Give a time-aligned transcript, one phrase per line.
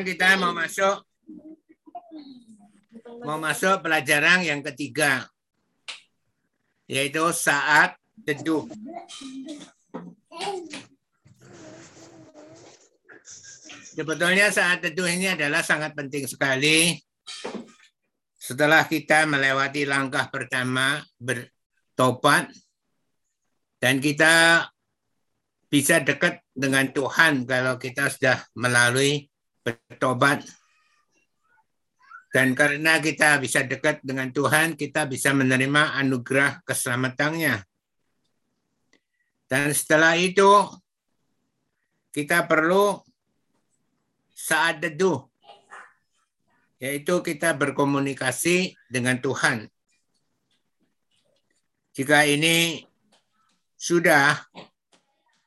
[0.00, 1.04] kita mau masuk
[3.28, 5.28] mau masuk pelajaran yang ketiga
[6.88, 7.92] yaitu saat
[8.24, 8.64] teduh.
[13.92, 16.96] Sebetulnya saat teduh ini adalah sangat penting sekali.
[18.40, 22.48] Setelah kita melewati langkah pertama bertobat
[23.76, 24.64] dan kita
[25.68, 29.31] bisa dekat dengan Tuhan kalau kita sudah melalui
[29.62, 30.44] bertobat.
[32.32, 37.60] Dan karena kita bisa dekat dengan Tuhan, kita bisa menerima anugerah keselamatannya.
[39.52, 40.48] Dan setelah itu,
[42.08, 43.04] kita perlu
[44.32, 45.28] saat teduh,
[46.80, 49.68] yaitu kita berkomunikasi dengan Tuhan.
[51.92, 52.88] Jika ini
[53.76, 54.40] sudah,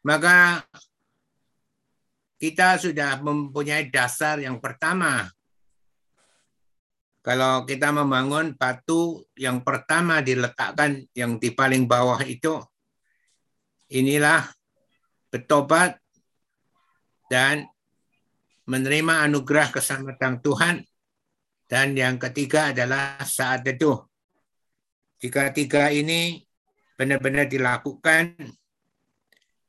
[0.06, 0.62] maka
[2.46, 5.26] kita sudah mempunyai dasar yang pertama.
[7.26, 12.62] Kalau kita membangun batu yang pertama diletakkan yang di paling bawah itu,
[13.90, 14.46] inilah
[15.34, 15.98] bertobat
[17.34, 17.66] dan
[18.70, 20.76] menerima anugerah keselamatan Tuhan.
[21.66, 24.06] Dan yang ketiga adalah saat teduh.
[25.18, 26.46] Jika tiga ini
[26.94, 28.38] benar-benar dilakukan,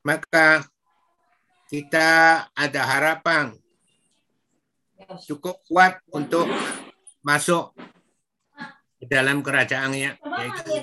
[0.05, 0.61] maka
[1.67, 2.09] kita
[2.55, 3.51] ada harapan
[5.27, 6.47] cukup kuat untuk
[7.23, 7.75] masuk
[8.97, 10.73] ke dalam kerajaannya yaitu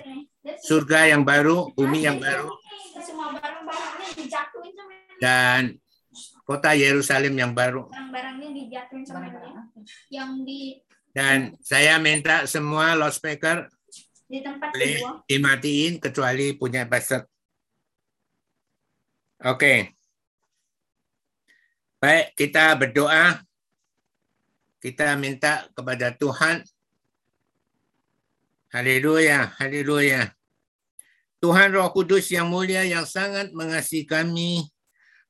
[0.65, 2.53] surga yang baru, bumi yang baru,
[5.19, 5.81] dan
[6.45, 7.89] kota Yerusalem yang baru.
[11.15, 13.71] Dan saya minta semua loudspeaker
[15.31, 17.25] dimatiin kecuali punya buzzer.
[19.45, 19.59] Oke.
[19.59, 19.79] Okay.
[22.05, 23.41] Baik, kita berdoa.
[24.77, 26.61] Kita minta kepada Tuhan.
[28.69, 30.29] Haleluya, haleluya.
[31.41, 34.69] Tuhan Roh Kudus yang mulia yang sangat mengasihi kami.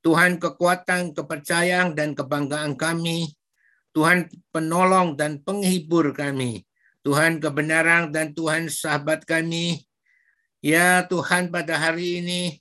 [0.03, 3.31] Tuhan kekuatan, kepercayaan, dan kebanggaan kami.
[3.95, 6.67] Tuhan penolong dan penghibur kami.
[7.07, 9.87] Tuhan kebenaran dan Tuhan sahabat kami.
[10.59, 12.59] Ya Tuhan pada hari ini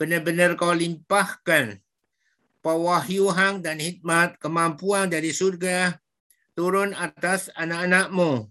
[0.00, 1.76] benar-benar kau limpahkan
[2.60, 5.96] pewahyuhan dan hikmat kemampuan dari surga
[6.52, 8.48] turun atas anak-anakmu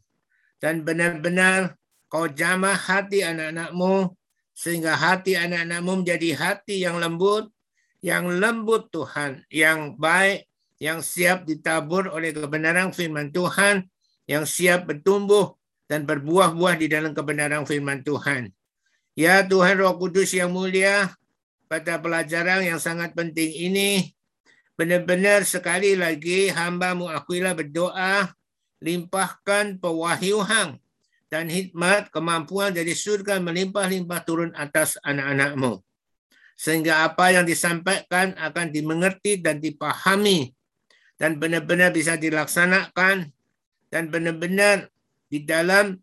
[0.58, 1.78] dan benar-benar
[2.10, 4.14] kau jamah hati anak-anakmu
[4.58, 7.48] sehingga hati anak-anakmu menjadi hati yang lembut
[8.02, 10.50] yang lembut Tuhan yang baik
[10.80, 13.86] yang siap ditabur oleh kebenaran firman Tuhan
[14.26, 15.60] yang siap bertumbuh
[15.90, 18.54] dan berbuah-buah di dalam kebenaran firman Tuhan.
[19.18, 21.12] Ya Tuhan Roh Kudus yang mulia,
[21.70, 24.12] pada pelajaran yang sangat penting ini.
[24.74, 28.34] Benar-benar sekali lagi hambamu akuilah berdoa,
[28.82, 30.82] limpahkan pewahyuhan
[31.30, 35.84] dan hikmat kemampuan dari surga melimpah-limpah turun atas anak-anakmu.
[36.60, 40.52] Sehingga apa yang disampaikan akan dimengerti dan dipahami
[41.20, 43.32] dan benar-benar bisa dilaksanakan
[43.92, 44.88] dan benar-benar
[45.28, 46.00] di dalam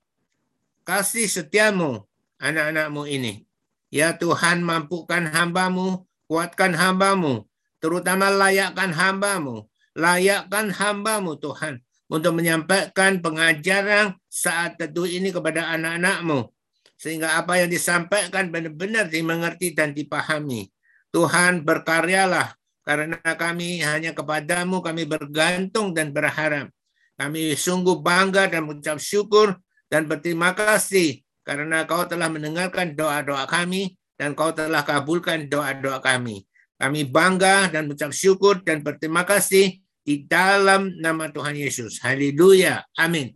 [0.84, 2.04] kasih setiamu
[2.38, 3.45] anak-anakmu ini.
[3.90, 7.46] Ya Tuhan mampukan hambamu, kuatkan hambamu,
[7.78, 11.80] terutama layakkan hambamu, layakkan hambamu Tuhan
[12.10, 16.50] untuk menyampaikan pengajaran saat teduh ini kepada anak-anakmu.
[16.96, 20.72] Sehingga apa yang disampaikan benar-benar dimengerti dan dipahami.
[21.12, 26.72] Tuhan berkaryalah karena kami hanya kepadamu kami bergantung dan berharap.
[27.16, 29.56] Kami sungguh bangga dan mengucap syukur
[29.88, 36.42] dan berterima kasih karena kau telah mendengarkan doa-doa kami dan kau telah kabulkan doa-doa kami.
[36.76, 42.02] Kami bangga dan mengucap syukur dan berterima kasih di dalam nama Tuhan Yesus.
[42.02, 42.82] Haleluya.
[42.98, 43.32] Amin.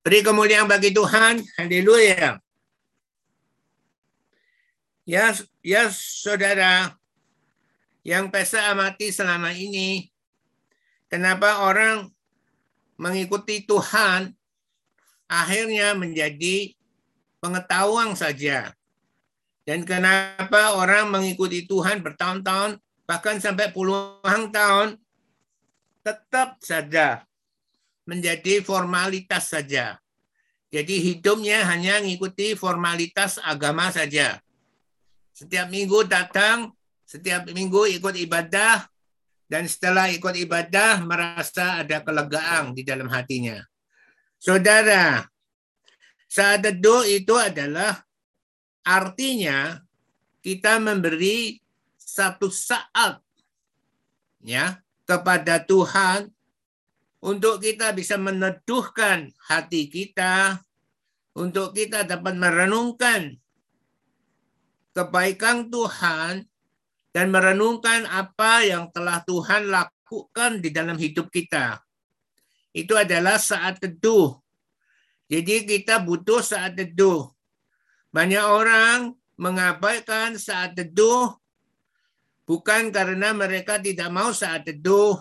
[0.00, 1.42] Beri kemuliaan bagi Tuhan.
[1.58, 2.38] Haleluya.
[5.04, 6.94] Ya, ya saudara
[8.06, 10.08] yang pesa amati selama ini,
[11.10, 12.08] kenapa orang
[12.96, 14.32] mengikuti Tuhan
[15.28, 16.77] akhirnya menjadi
[17.38, 18.74] pengetahuan saja.
[19.68, 24.96] Dan kenapa orang mengikuti Tuhan bertahun-tahun, bahkan sampai puluhan tahun,
[26.00, 27.28] tetap saja
[28.08, 30.00] menjadi formalitas saja.
[30.72, 34.40] Jadi hidupnya hanya mengikuti formalitas agama saja.
[35.36, 36.72] Setiap minggu datang,
[37.04, 38.88] setiap minggu ikut ibadah,
[39.48, 43.64] dan setelah ikut ibadah merasa ada kelegaan di dalam hatinya.
[44.36, 45.24] Saudara,
[46.28, 48.04] teduh itu adalah
[48.84, 49.80] artinya
[50.44, 51.60] kita memberi
[51.96, 53.20] satu saat
[54.44, 56.28] ya kepada Tuhan
[57.18, 60.62] untuk kita bisa meneduhkan hati kita,
[61.34, 63.34] untuk kita dapat merenungkan
[64.94, 66.42] kebaikan Tuhan
[67.14, 71.78] dan merenungkan apa yang telah Tuhan lakukan di dalam hidup kita.
[72.74, 74.38] Itu adalah saat teduh.
[75.28, 77.28] Jadi kita butuh saat teduh.
[78.08, 81.36] Banyak orang mengabaikan saat teduh
[82.48, 85.20] bukan karena mereka tidak mau saat teduh,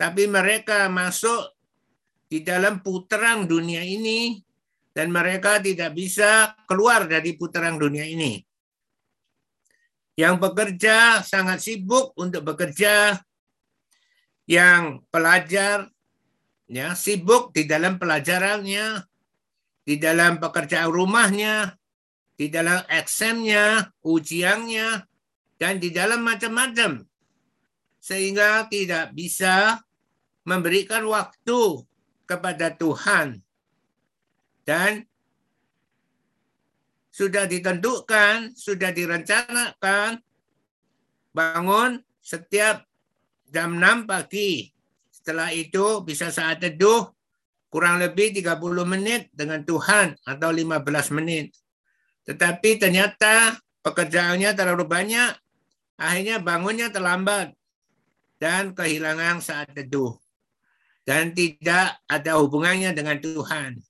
[0.00, 1.52] tapi mereka masuk
[2.32, 4.40] di dalam putaran dunia ini
[4.96, 8.40] dan mereka tidak bisa keluar dari putaran dunia ini.
[10.18, 13.20] Yang bekerja sangat sibuk untuk bekerja,
[14.48, 15.86] yang pelajar
[16.66, 19.04] ya sibuk di dalam pelajarannya,
[19.88, 21.72] di dalam pekerjaan rumahnya,
[22.36, 25.08] di dalam eksamnya, ujiannya,
[25.56, 27.08] dan di dalam macam-macam.
[27.96, 29.80] Sehingga tidak bisa
[30.44, 31.88] memberikan waktu
[32.28, 33.40] kepada Tuhan.
[34.68, 35.08] Dan
[37.08, 40.20] sudah ditentukan, sudah direncanakan
[41.32, 42.84] bangun setiap
[43.48, 44.68] jam 6 pagi.
[45.08, 47.08] Setelah itu bisa saat teduh
[47.68, 51.52] kurang lebih 30 menit dengan Tuhan atau 15 menit.
[52.24, 55.32] Tetapi ternyata pekerjaannya terlalu banyak,
[55.96, 57.52] akhirnya bangunnya terlambat
[58.36, 60.16] dan kehilangan saat teduh
[61.08, 63.80] dan tidak ada hubungannya dengan Tuhan.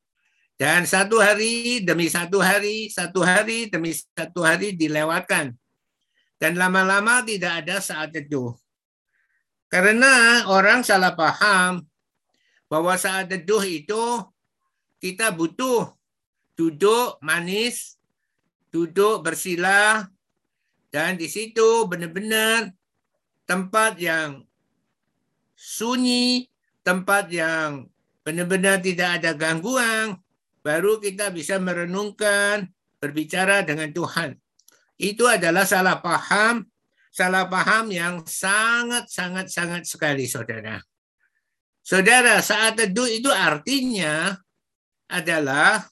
[0.54, 5.54] Dan satu hari demi satu hari, satu hari demi satu hari dilewatkan.
[6.38, 8.54] Dan lama-lama tidak ada saat teduh.
[9.66, 11.82] Karena orang salah paham
[12.68, 14.22] bahwa saat teduh itu
[15.00, 15.92] kita butuh
[16.54, 17.96] duduk manis,
[18.68, 20.04] duduk bersila,
[20.92, 22.72] dan di situ benar-benar
[23.48, 24.44] tempat yang
[25.56, 26.48] sunyi,
[26.84, 27.88] tempat yang
[28.20, 30.20] benar-benar tidak ada gangguan,
[30.60, 32.68] baru kita bisa merenungkan,
[33.00, 34.36] berbicara dengan Tuhan.
[34.98, 36.66] Itu adalah salah paham,
[37.14, 40.82] salah paham yang sangat-sangat-sangat sekali, saudara.
[41.88, 44.36] Saudara, saat teduh itu artinya
[45.08, 45.88] adalah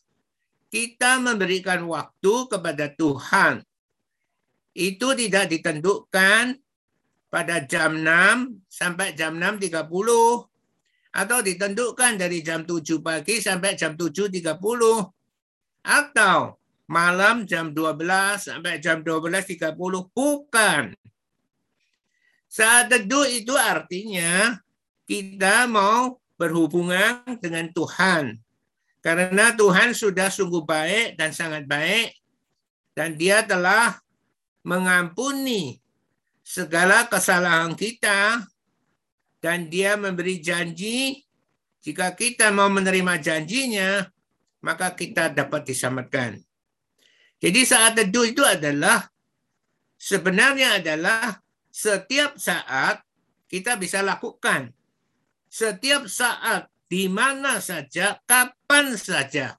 [0.68, 3.64] kita memberikan waktu kepada Tuhan.
[4.76, 6.60] Itu tidak ditentukan
[7.32, 9.88] pada jam 6 sampai jam 6.30
[11.16, 14.52] atau ditentukan dari jam 7 pagi sampai jam 7.30
[15.80, 16.60] atau
[16.92, 19.72] malam jam 12 sampai jam 12.30
[20.12, 20.92] bukan.
[22.52, 24.60] Saat teduh itu artinya
[25.06, 28.36] kita mau berhubungan dengan Tuhan.
[29.00, 32.10] Karena Tuhan sudah sungguh baik dan sangat baik
[32.98, 34.02] dan dia telah
[34.66, 35.78] mengampuni
[36.42, 38.42] segala kesalahan kita
[39.38, 41.22] dan dia memberi janji
[41.86, 44.10] jika kita mau menerima janjinya
[44.58, 46.42] maka kita dapat diselamatkan.
[47.38, 49.06] Jadi saat teduh itu adalah
[49.94, 51.38] sebenarnya adalah
[51.70, 53.06] setiap saat
[53.46, 54.74] kita bisa lakukan.
[55.56, 59.56] Setiap saat di mana saja, kapan saja.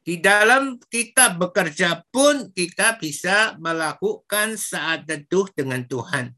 [0.00, 6.32] Di dalam kita bekerja pun kita bisa melakukan saat teduh dengan Tuhan.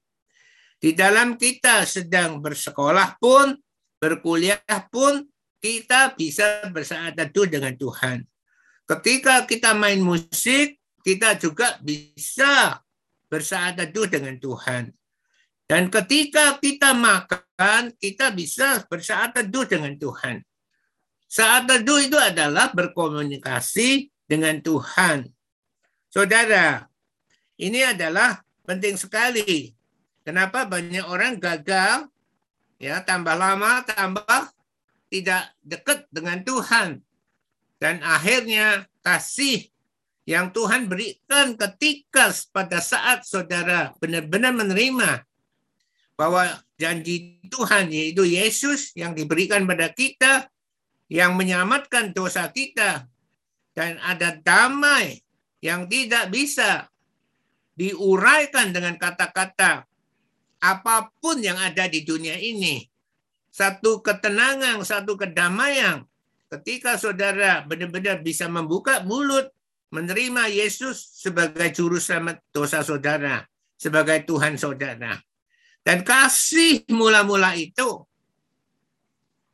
[0.83, 3.55] Di dalam kita sedang bersekolah pun,
[4.03, 5.23] berkuliah pun,
[5.63, 8.27] kita bisa bersaat teduh dengan Tuhan.
[8.83, 12.83] Ketika kita main musik, kita juga bisa
[13.31, 14.91] bersaat teduh dengan Tuhan.
[15.65, 20.45] Dan ketika kita makan, kita bisa bersaat teduh dengan Tuhan.
[21.25, 25.25] Saat teduh itu adalah berkomunikasi dengan Tuhan.
[26.13, 26.85] Saudara,
[27.57, 29.75] ini adalah penting sekali
[30.25, 32.09] Kenapa banyak orang gagal
[32.81, 34.49] ya tambah lama tambah
[35.13, 37.05] tidak dekat dengan Tuhan
[37.77, 39.69] dan akhirnya kasih
[40.25, 45.29] yang Tuhan berikan ketika pada saat saudara benar-benar menerima
[46.15, 46.47] bahwa
[46.79, 50.47] janji Tuhan yaitu Yesus yang diberikan pada kita
[51.11, 53.07] yang menyelamatkan dosa kita
[53.75, 55.23] dan ada damai
[55.59, 56.87] yang tidak bisa
[57.75, 59.83] diuraikan dengan kata-kata
[60.63, 62.87] apa pun yang ada di dunia ini.
[63.55, 66.03] Satu ketenangan, satu kedamaian.
[66.49, 69.51] Ketika saudara benar-benar bisa membuka mulut,
[69.95, 73.47] menerima Yesus sebagai juru selamat dosa saudara,
[73.79, 75.19] sebagai Tuhan saudara.
[75.85, 78.09] Dan kasih mula-mula itu,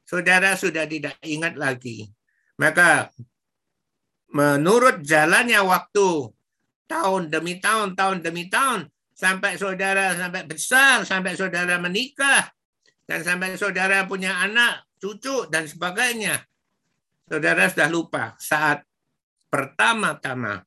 [0.07, 2.07] saudara sudah tidak ingat lagi.
[2.55, 3.11] Maka
[4.31, 6.31] menurut jalannya waktu,
[6.87, 12.47] tahun demi tahun, tahun demi tahun, sampai saudara sampai besar, sampai saudara menikah,
[13.11, 16.47] dan sampai saudara punya anak, cucu, dan sebagainya,
[17.27, 18.87] saudara sudah lupa saat
[19.51, 20.63] pertama-tama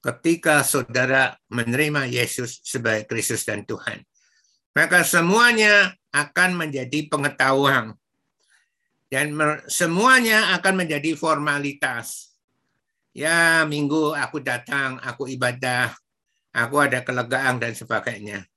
[0.00, 4.09] ketika saudara menerima Yesus sebagai Kristus dan Tuhan.
[4.80, 7.92] Maka semuanya akan menjadi pengetahuan.
[9.12, 9.36] Dan
[9.68, 12.32] semuanya akan menjadi formalitas.
[13.12, 15.92] Ya, minggu aku datang, aku ibadah,
[16.56, 18.48] aku ada kelegaan dan sebagainya.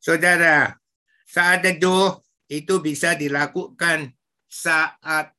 [0.00, 0.80] Saudara,
[1.28, 2.16] saat teduh
[2.48, 4.16] itu bisa dilakukan
[4.48, 5.36] saat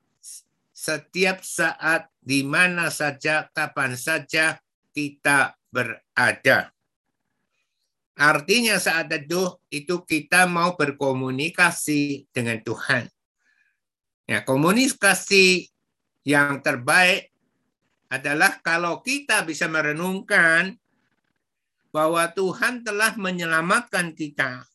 [0.69, 4.61] setiap saat di mana saja, kapan saja
[4.93, 6.69] kita berada.
[8.21, 13.09] Artinya saat teduh itu kita mau berkomunikasi dengan Tuhan.
[14.29, 15.65] Ya, komunikasi
[16.21, 17.33] yang terbaik
[18.13, 20.77] adalah kalau kita bisa merenungkan
[21.89, 24.69] bahwa Tuhan telah menyelamatkan kita.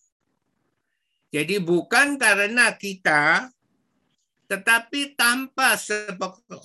[1.31, 3.47] Jadi bukan karena kita,
[4.51, 5.79] tetapi tanpa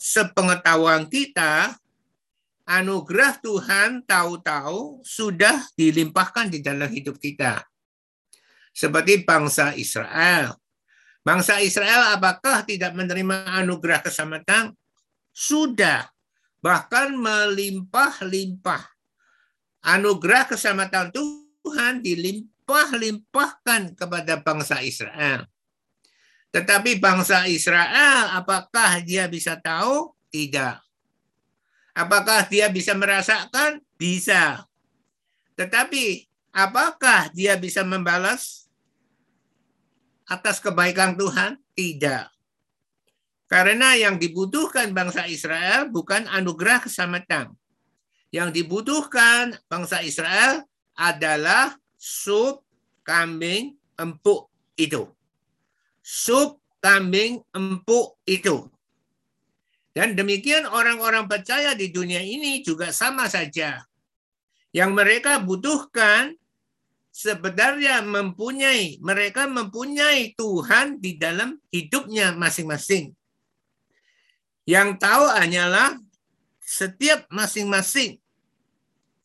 [0.01, 1.77] sepengetahuan kita,
[2.65, 7.63] anugerah Tuhan tahu-tahu sudah dilimpahkan di dalam hidup kita.
[8.71, 10.55] Seperti bangsa Israel.
[11.21, 14.73] Bangsa Israel apakah tidak menerima anugerah keselamatan?
[15.29, 16.09] Sudah.
[16.61, 18.83] Bahkan melimpah-limpah.
[19.81, 25.45] Anugerah keselamatan Tuhan dilimpah-limpahkan kepada bangsa Israel.
[26.51, 30.11] Tetapi bangsa Israel apakah dia bisa tahu?
[30.31, 30.90] Tidak.
[31.91, 33.83] Apakah dia bisa merasakan?
[33.99, 34.63] Bisa.
[35.59, 38.71] Tetapi apakah dia bisa membalas
[40.23, 41.59] atas kebaikan Tuhan?
[41.75, 42.31] Tidak.
[43.51, 47.51] Karena yang dibutuhkan bangsa Israel bukan anugerah keselamatan.
[48.31, 50.63] Yang dibutuhkan bangsa Israel
[50.95, 52.63] adalah sup
[53.03, 54.47] kambing empuk
[54.79, 55.03] itu.
[55.99, 58.70] Sup kambing empuk itu.
[59.91, 63.83] Dan demikian orang-orang percaya di dunia ini juga sama saja.
[64.71, 66.31] Yang mereka butuhkan
[67.11, 73.11] sebenarnya mempunyai, mereka mempunyai Tuhan di dalam hidupnya masing-masing.
[74.63, 75.99] Yang tahu hanyalah
[76.63, 78.15] setiap masing-masing.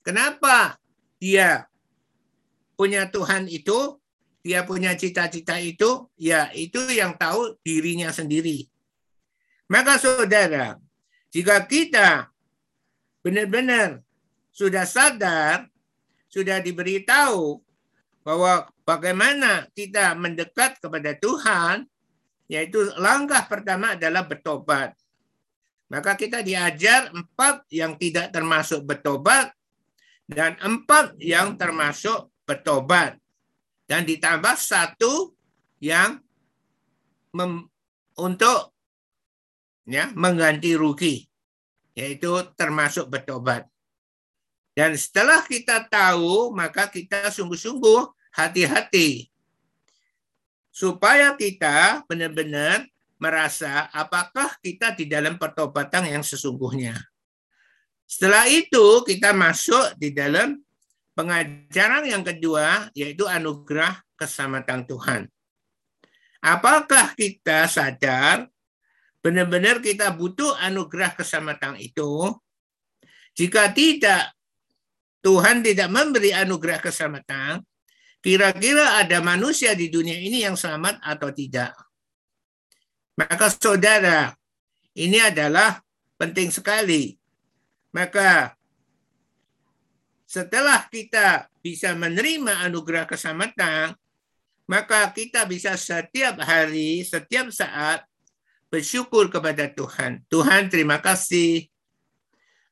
[0.02, 0.82] Kenapa
[1.23, 1.70] dia
[2.75, 4.02] punya Tuhan itu,
[4.42, 8.66] dia punya cita-cita itu, ya itu yang tahu dirinya sendiri.
[9.66, 10.78] Maka saudara,
[11.35, 12.30] jika kita
[13.26, 13.99] benar-benar
[14.54, 15.66] sudah sadar,
[16.30, 17.58] sudah diberitahu
[18.23, 21.87] bahwa bagaimana kita mendekat kepada Tuhan,
[22.46, 24.94] yaitu langkah pertama adalah bertobat.
[25.90, 29.54] Maka kita diajar empat yang tidak termasuk bertobat
[30.26, 33.18] dan empat yang termasuk bertobat.
[33.87, 35.30] Dan ditambah satu
[35.78, 36.18] yang
[38.18, 38.75] untuk
[39.87, 41.25] ya mengganti rugi
[41.97, 42.28] yaitu
[42.59, 43.64] termasuk bertobat.
[44.76, 49.33] Dan setelah kita tahu, maka kita sungguh-sungguh hati-hati
[50.69, 52.85] supaya kita benar-benar
[53.16, 57.00] merasa apakah kita di dalam pertobatan yang sesungguhnya.
[58.05, 60.61] Setelah itu kita masuk di dalam
[61.16, 65.23] pengajaran yang kedua yaitu anugerah keselamatan Tuhan.
[66.45, 68.45] Apakah kita sadar
[69.26, 72.30] benar-benar kita butuh anugerah keselamatan itu.
[73.35, 74.30] Jika tidak,
[75.18, 77.59] Tuhan tidak memberi anugerah keselamatan,
[78.23, 81.75] kira-kira ada manusia di dunia ini yang selamat atau tidak.
[83.18, 84.30] Maka saudara,
[84.95, 85.83] ini adalah
[86.14, 87.18] penting sekali.
[87.90, 88.54] Maka
[90.23, 93.90] setelah kita bisa menerima anugerah keselamatan,
[94.71, 98.06] maka kita bisa setiap hari, setiap saat
[98.70, 100.23] bersyukur kepada Tuhan.
[100.26, 101.66] Tuhan terima kasih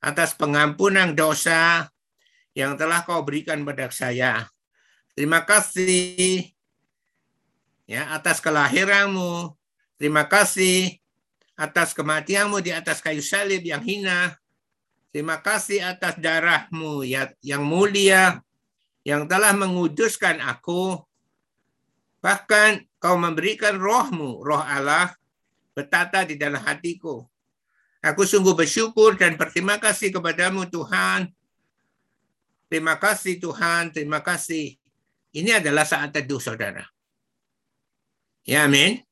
[0.02, 1.88] atas pengampunan dosa
[2.52, 4.46] yang telah kau berikan pada saya.
[5.14, 6.50] Terima kasih
[7.86, 9.54] ya atas kelahiranmu.
[9.94, 10.98] Terima kasih
[11.54, 14.34] atas kematianmu di atas kayu salib yang hina.
[15.14, 18.42] Terima kasih atas darahmu ya, yang mulia
[19.06, 20.98] yang telah menguduskan aku.
[22.18, 25.12] Bahkan kau memberikan rohmu, roh Allah,
[25.74, 27.26] bertata di dalam hatiku.
[28.00, 31.28] Aku sungguh bersyukur dan berterima kasih kepadamu Tuhan.
[32.70, 34.78] Terima kasih Tuhan, terima kasih.
[35.34, 36.86] Ini adalah saat teduh saudara.
[38.46, 39.02] Ya amin.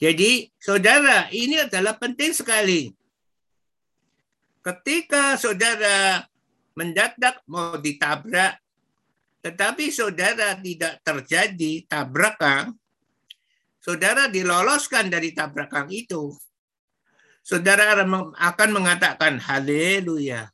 [0.00, 2.88] Jadi saudara ini adalah penting sekali.
[4.64, 6.24] Ketika saudara
[6.72, 8.56] mendadak mau ditabrak,
[9.44, 12.79] tetapi saudara tidak terjadi tabrakan,
[13.80, 16.36] saudara diloloskan dari tabrakan itu,
[17.42, 17.96] saudara
[18.36, 20.52] akan mengatakan haleluya.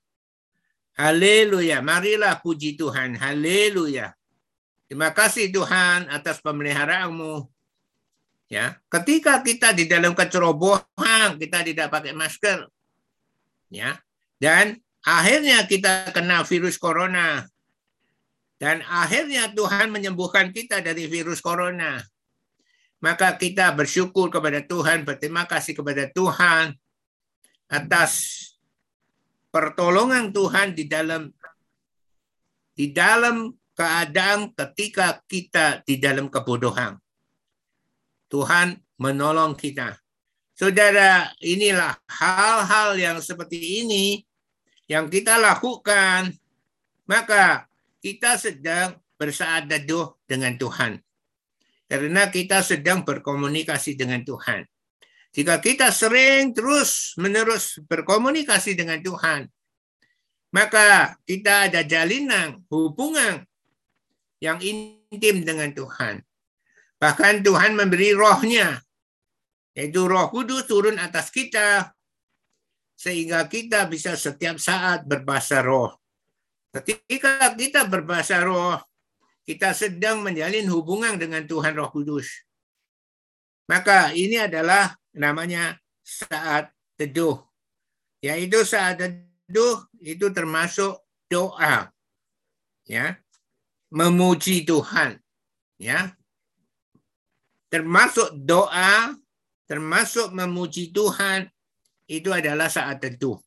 [0.97, 1.85] Haleluya.
[1.85, 3.21] Marilah puji Tuhan.
[3.21, 4.17] Haleluya.
[4.89, 7.45] Terima kasih Tuhan atas pemeliharaanmu.
[8.47, 12.71] Ya, ketika kita di dalam kecerobohan, kita tidak pakai masker.
[13.69, 14.01] Ya.
[14.41, 17.45] Dan akhirnya kita kena virus corona.
[18.57, 22.01] Dan akhirnya Tuhan menyembuhkan kita dari virus corona.
[23.01, 26.73] Maka kita bersyukur kepada Tuhan, berterima kasih kepada Tuhan
[27.69, 28.13] atas
[29.53, 31.29] pertolongan Tuhan di dalam
[32.77, 36.97] di dalam keadaan ketika kita di dalam kebodohan.
[38.33, 39.97] Tuhan menolong kita.
[40.57, 44.25] Saudara, inilah hal-hal yang seperti ini
[44.89, 46.33] yang kita lakukan,
[47.05, 47.69] maka
[48.01, 49.85] kita sedang bersaadah
[50.25, 51.06] dengan Tuhan.
[51.87, 54.67] Karena kita sedang berkomunikasi dengan Tuhan.
[55.31, 59.47] Jika kita sering terus menerus berkomunikasi dengan Tuhan,
[60.51, 63.45] maka kita ada jalinan hubungan
[64.41, 66.25] yang intim dengan Tuhan.
[66.97, 68.81] Bahkan Tuhan memberi rohnya,
[69.77, 71.93] yaitu roh kudus turun atas kita,
[72.97, 75.93] sehingga kita bisa setiap saat berbahasa roh.
[76.73, 78.81] Ketika kita berbahasa roh,
[79.47, 82.27] kita sedang menjalin hubungan dengan Tuhan Roh Kudus.
[83.71, 87.39] Maka ini adalah namanya saat teduh.
[88.19, 90.99] Yaitu saat teduh itu termasuk
[91.31, 91.95] doa.
[92.83, 93.23] Ya.
[93.95, 95.23] Memuji Tuhan.
[95.79, 96.19] Ya.
[97.71, 99.15] Termasuk doa,
[99.71, 101.47] termasuk memuji Tuhan
[102.11, 103.39] itu adalah saat teduh.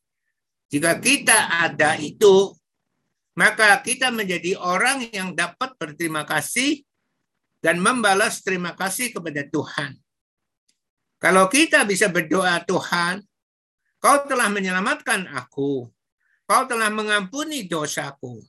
[0.70, 2.52] Jika kita ada itu,
[3.38, 6.82] maka kita menjadi orang yang dapat berterima kasih
[7.62, 9.98] dan membalas terima kasih kepada Tuhan.
[11.20, 13.20] Kalau kita bisa berdoa, Tuhan,
[14.00, 15.84] Kau telah menyelamatkan aku.
[16.48, 18.40] Kau telah mengampuni dosaku.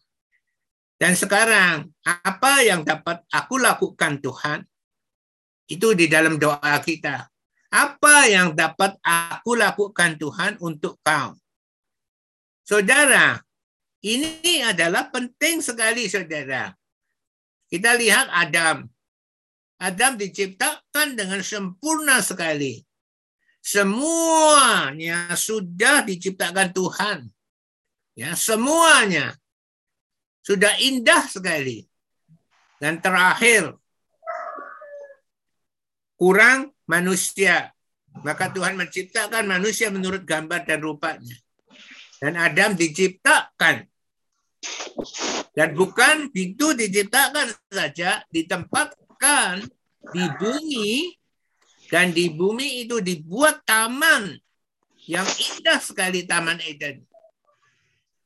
[0.95, 4.63] Dan sekarang, apa yang dapat aku lakukan, Tuhan?
[5.67, 7.27] Itu di dalam doa kita.
[7.67, 11.35] Apa yang dapat aku lakukan, Tuhan, untuk kau?
[12.63, 13.43] Saudara,
[14.01, 16.73] ini adalah penting sekali, saudara.
[17.69, 18.89] Kita lihat Adam.
[19.77, 22.81] Adam diciptakan dengan sempurna sekali.
[23.61, 27.19] Semuanya sudah diciptakan Tuhan.
[28.17, 29.37] Ya, semuanya
[30.41, 31.85] sudah indah sekali.
[32.81, 33.77] Dan terakhir,
[36.17, 37.69] kurang manusia.
[38.25, 41.37] Maka Tuhan menciptakan manusia menurut gambar dan rupanya.
[42.17, 43.90] Dan Adam diciptakan
[45.51, 49.67] dan bukan itu diciptakan saja, ditempatkan
[50.15, 50.91] di bumi
[51.91, 54.39] dan di bumi itu dibuat taman
[55.09, 57.03] yang indah sekali Taman Eden.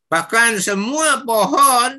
[0.05, 1.97] Bahkan semua pohon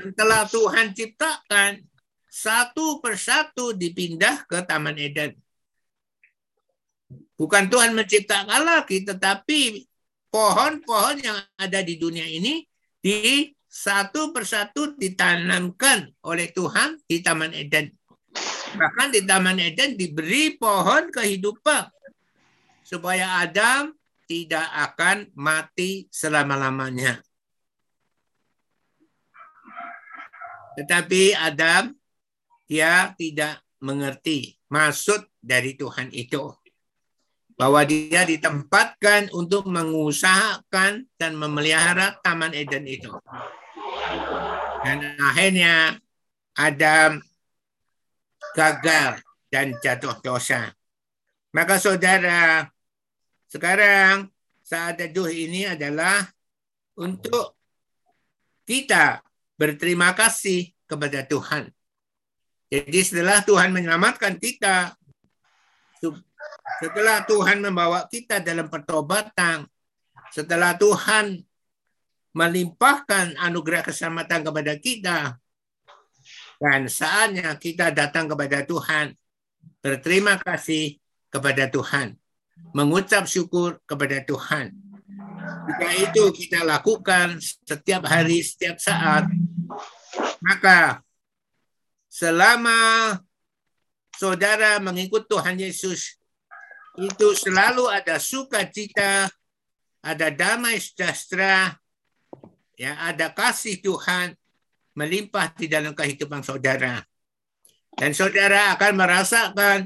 [0.00, 1.84] yang telah Tuhan ciptakan
[2.30, 5.36] satu persatu dipindah ke Taman Eden.
[7.36, 9.84] Bukan Tuhan menciptakan lagi, tetapi
[10.32, 12.69] pohon-pohon yang ada di dunia ini
[13.00, 17.88] di satu persatu ditanamkan oleh Tuhan di Taman Eden.
[18.76, 21.90] Bahkan di Taman Eden diberi pohon kehidupan
[22.84, 23.90] supaya Adam
[24.28, 27.18] tidak akan mati selama-lamanya.
[30.78, 31.90] Tetapi Adam
[32.70, 36.59] dia tidak mengerti maksud dari Tuhan itu
[37.60, 43.12] bahwa dia ditempatkan untuk mengusahakan dan memelihara Taman Eden itu.
[44.80, 46.00] Dan akhirnya
[46.56, 47.20] Adam
[48.56, 49.20] gagal
[49.52, 50.72] dan jatuh dosa.
[51.52, 52.64] Maka saudara,
[53.52, 54.32] sekarang
[54.64, 56.32] saat teduh ini adalah
[56.96, 57.60] untuk
[58.64, 59.20] kita
[59.60, 61.68] berterima kasih kepada Tuhan.
[62.72, 64.96] Jadi setelah Tuhan menyelamatkan kita,
[66.80, 69.68] setelah Tuhan membawa kita dalam pertobatan,
[70.32, 71.44] setelah Tuhan
[72.32, 75.18] melimpahkan anugerah keselamatan kepada kita,
[76.60, 79.16] dan saatnya kita datang kepada Tuhan,
[79.80, 81.00] berterima kasih
[81.32, 82.14] kepada Tuhan,
[82.76, 84.76] mengucap syukur kepada Tuhan.
[85.40, 89.24] Jika itu kita lakukan setiap hari, setiap saat,
[90.44, 91.00] maka
[92.12, 93.16] selama
[94.20, 96.19] saudara mengikut Tuhan Yesus,
[97.00, 99.24] itu selalu ada sukacita,
[100.04, 101.72] ada damai sejahtera,
[102.76, 104.36] ya ada kasih Tuhan
[104.92, 107.00] melimpah di dalam kehidupan saudara.
[107.96, 109.78] Dan saudara akan merasakan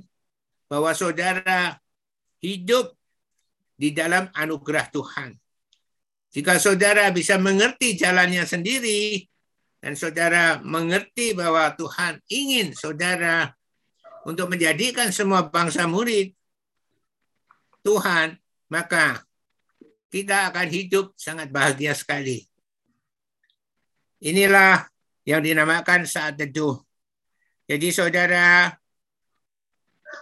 [0.66, 1.79] bahwa saudara
[2.42, 2.98] hidup
[3.79, 5.38] di dalam anugerah Tuhan.
[6.35, 9.22] Jika saudara bisa mengerti jalannya sendiri
[9.79, 13.55] dan saudara mengerti bahwa Tuhan ingin saudara
[14.27, 16.35] untuk menjadikan semua bangsa murid
[17.85, 18.40] Tuhan,
[18.73, 19.20] maka
[20.09, 22.40] kita akan hidup sangat bahagia sekali.
[24.25, 24.88] Inilah
[25.29, 26.81] yang dinamakan saat teduh.
[27.68, 28.73] Jadi saudara,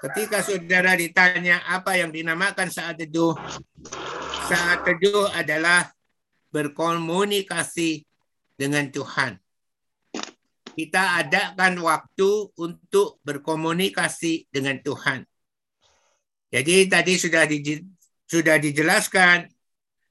[0.03, 3.38] ketika saudara ditanya apa yang dinamakan saat teduh,
[4.51, 5.87] saat teduh adalah
[6.51, 8.03] berkomunikasi
[8.59, 9.38] dengan Tuhan.
[10.72, 15.31] Kita adakan waktu untuk berkomunikasi dengan Tuhan.
[16.52, 17.80] Jadi tadi sudah di,
[18.28, 19.48] sudah dijelaskan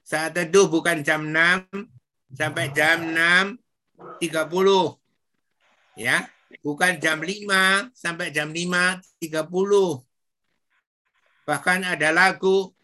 [0.02, 1.70] saat teduh bukan jam 6
[2.34, 4.26] sampai jam 6.30.
[5.94, 6.26] Ya,
[6.66, 10.02] bukan jam 5 sampai jam 5.30.
[11.46, 12.74] Bahkan ada lagu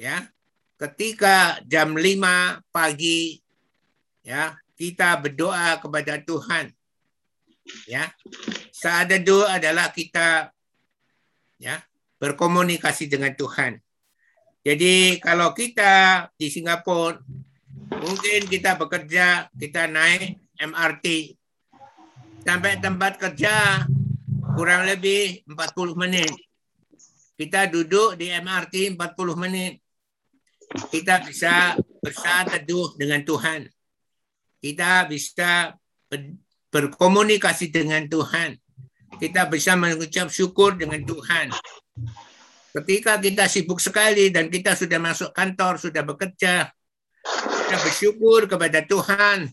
[0.00, 0.24] ya,
[0.80, 3.44] ketika jam 5 pagi
[4.24, 6.72] ya, kita berdoa kepada Tuhan.
[7.84, 8.08] Ya.
[8.72, 10.52] Saat teduh adalah kita
[11.60, 11.84] ya,
[12.24, 13.76] berkomunikasi dengan Tuhan.
[14.64, 17.20] Jadi kalau kita di Singapura
[18.00, 21.36] mungkin kita bekerja, kita naik MRT
[22.48, 23.84] sampai tempat kerja
[24.56, 26.32] kurang lebih 40 menit.
[27.36, 29.84] Kita duduk di MRT 40 menit.
[30.88, 33.68] Kita bisa bersaat teduh dengan Tuhan.
[34.64, 35.76] Kita bisa
[36.72, 38.56] berkomunikasi dengan Tuhan.
[39.20, 41.52] Kita bisa mengucap syukur dengan Tuhan.
[42.74, 46.66] Ketika kita sibuk sekali dan kita sudah masuk kantor, sudah bekerja,
[47.22, 49.46] kita bersyukur kepada Tuhan.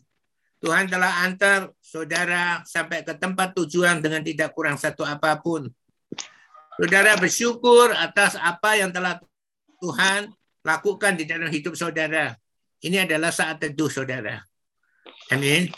[0.61, 5.69] Tuhan telah antar saudara sampai ke tempat tujuan dengan tidak kurang satu apa pun.
[6.77, 9.21] Saudara bersyukur atas apa yang telah
[9.81, 10.29] Tuhan
[10.61, 12.33] lakukan di dalam hidup saudara.
[12.81, 14.41] Ini adalah saat teduh saudara.
[15.29, 15.69] Amin.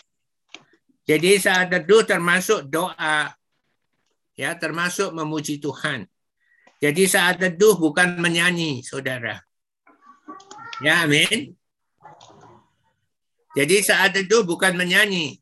[1.04, 3.36] Jadi saat teduh termasuk doa.
[4.34, 6.08] Ya, termasuk memuji Tuhan.
[6.84, 9.40] Jadi saat teduh bukan menyanyi, saudara.
[10.84, 11.56] Ya, amin.
[13.56, 15.40] Jadi saat teduh bukan menyanyi.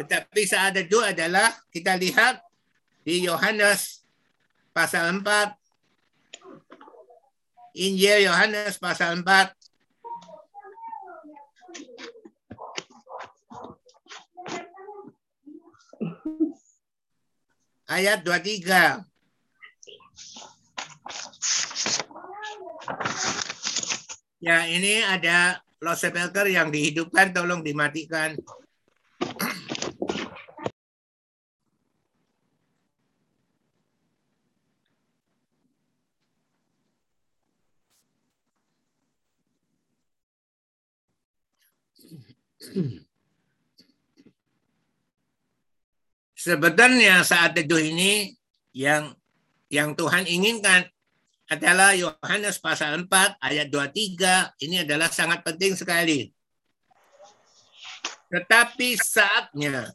[0.00, 2.40] Tetapi saat teduh adalah kita lihat
[3.04, 4.00] di Yohanes
[4.72, 5.52] pasal 4.
[7.76, 9.52] Injil Yohanes pasal 4.
[17.92, 19.11] Ayat 23.
[24.42, 28.34] Ya, ini ada loudspeaker yang dihidupkan, tolong dimatikan.
[46.42, 48.34] Sebetulnya saat teduh ini
[48.74, 49.14] yang
[49.70, 50.91] yang Tuhan inginkan
[51.52, 54.56] adalah Yohanes pasal 4 ayat 23.
[54.64, 56.32] Ini adalah sangat penting sekali.
[58.32, 59.92] Tetapi saatnya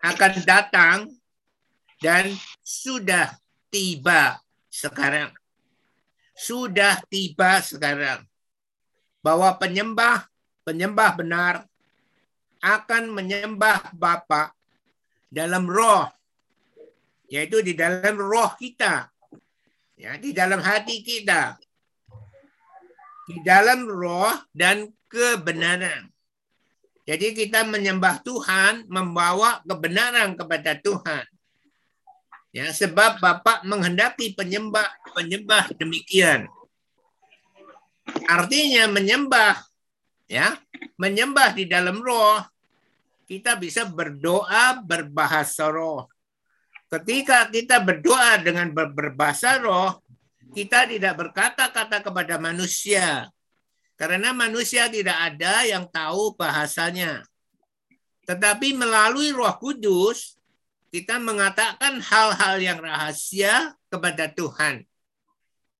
[0.00, 0.98] akan datang
[2.00, 2.32] dan
[2.64, 3.36] sudah
[3.68, 4.40] tiba
[4.72, 5.28] sekarang.
[6.32, 8.24] Sudah tiba sekarang.
[9.20, 10.24] Bahwa penyembah,
[10.64, 11.54] penyembah benar
[12.64, 14.56] akan menyembah Bapa
[15.28, 16.08] dalam roh.
[17.28, 19.12] Yaitu di dalam roh kita
[19.98, 21.58] ya di dalam hati kita
[23.28, 26.08] di dalam roh dan kebenaran.
[27.04, 31.24] Jadi kita menyembah Tuhan membawa kebenaran kepada Tuhan.
[32.48, 36.48] Ya, sebab Bapak menghendaki penyembah penyembah demikian.
[38.24, 39.60] Artinya menyembah
[40.24, 40.56] ya,
[40.96, 42.40] menyembah di dalam roh
[43.28, 46.08] kita bisa berdoa berbahasa roh.
[46.88, 50.00] Ketika kita berdoa dengan berbahasa roh,
[50.56, 53.28] kita tidak berkata-kata kepada manusia.
[53.98, 57.28] Karena manusia tidak ada yang tahu bahasanya.
[58.24, 60.40] Tetapi melalui roh kudus,
[60.88, 64.88] kita mengatakan hal-hal yang rahasia kepada Tuhan.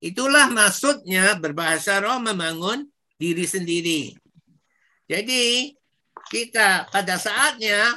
[0.05, 2.85] Itulah maksudnya berbahasa roh membangun
[3.17, 4.13] diri sendiri.
[5.09, 5.73] Jadi
[6.29, 7.97] kita pada saatnya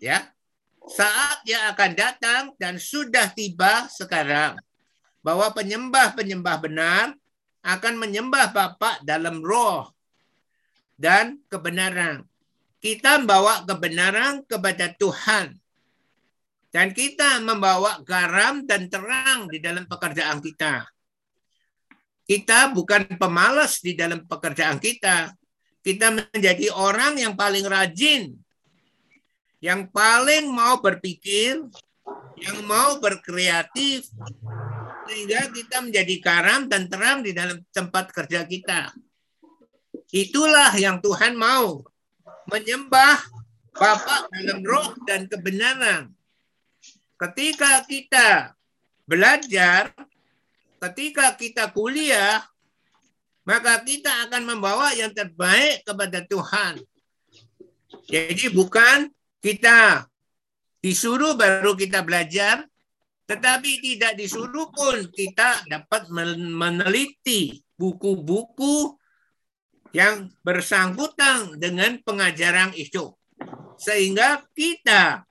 [0.00, 0.24] ya
[0.86, 4.54] saat yang akan datang dan sudah tiba sekarang
[5.26, 7.04] bahwa penyembah-penyembah benar
[7.66, 9.90] akan menyembah Bapa dalam roh
[10.94, 12.24] dan kebenaran.
[12.78, 15.58] kita membawa kebenaran kepada Tuhan.
[16.70, 20.86] Dan kita membawa garam dan terang di dalam pekerjaan kita.
[22.28, 25.34] Kita bukan pemalas di dalam pekerjaan kita.
[25.82, 28.38] Kita menjadi orang yang paling rajin,
[29.60, 31.64] yang paling mau berpikir,
[32.36, 34.08] yang mau berkreatif,
[35.06, 38.92] sehingga kita menjadi garam dan terang di dalam tempat kerja kita.
[40.12, 41.82] Itulah yang Tuhan mau.
[42.46, 43.26] Menyembah
[43.76, 46.08] Bapak dalam roh dan kebenaran.
[47.20, 48.56] Ketika kita
[49.04, 49.92] belajar,
[50.80, 52.40] ketika kita kuliah,
[53.44, 56.80] maka kita akan membawa yang terbaik kepada Tuhan.
[58.08, 59.12] Jadi bukan
[59.46, 60.10] kita
[60.82, 62.66] disuruh baru kita belajar,
[63.30, 66.10] tetapi tidak disuruh pun kita dapat
[66.50, 68.98] meneliti buku-buku
[69.94, 73.14] yang bersangkutan dengan pengajaran itu.
[73.78, 75.22] Sehingga kita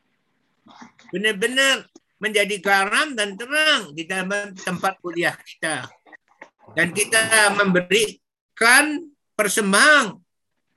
[1.12, 1.84] benar-benar
[2.15, 5.91] menjadi garam dan terang di dalam tempat kuliah kita.
[6.71, 10.24] Dan kita memberikan persembahan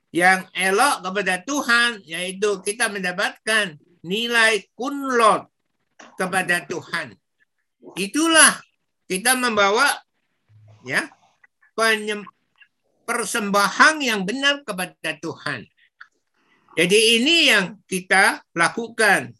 [0.09, 5.45] yang elok kepada Tuhan, yaitu kita mendapatkan nilai kunlot
[6.17, 7.13] kepada Tuhan.
[7.95, 8.59] Itulah
[9.05, 9.87] kita membawa
[10.83, 11.07] ya
[13.07, 15.63] persembahan yang benar kepada Tuhan.
[16.75, 19.33] Jadi ini yang kita lakukan.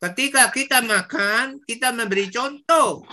[0.00, 3.04] Ketika kita makan, kita memberi contoh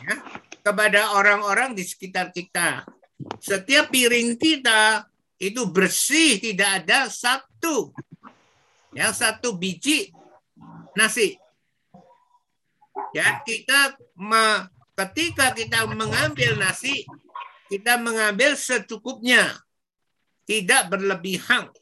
[0.00, 0.16] ya,
[0.64, 2.88] kepada orang-orang di sekitar kita.
[3.36, 5.04] Setiap piring kita
[5.40, 7.90] itu bersih, tidak ada satu
[8.92, 10.12] ya satu biji
[10.94, 11.38] nasi.
[13.10, 17.02] Ya, kita me, ketika kita mengambil nasi,
[17.66, 19.58] kita mengambil secukupnya,
[20.46, 21.72] tidak berlebihan.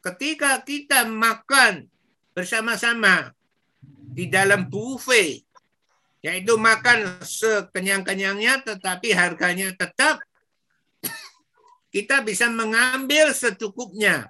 [0.00, 1.90] Ketika kita makan
[2.32, 3.34] bersama-sama
[4.14, 5.44] di dalam buffet,
[6.24, 10.22] yaitu makan sekenyang-kenyangnya tetapi harganya tetap
[11.96, 14.28] kita bisa mengambil secukupnya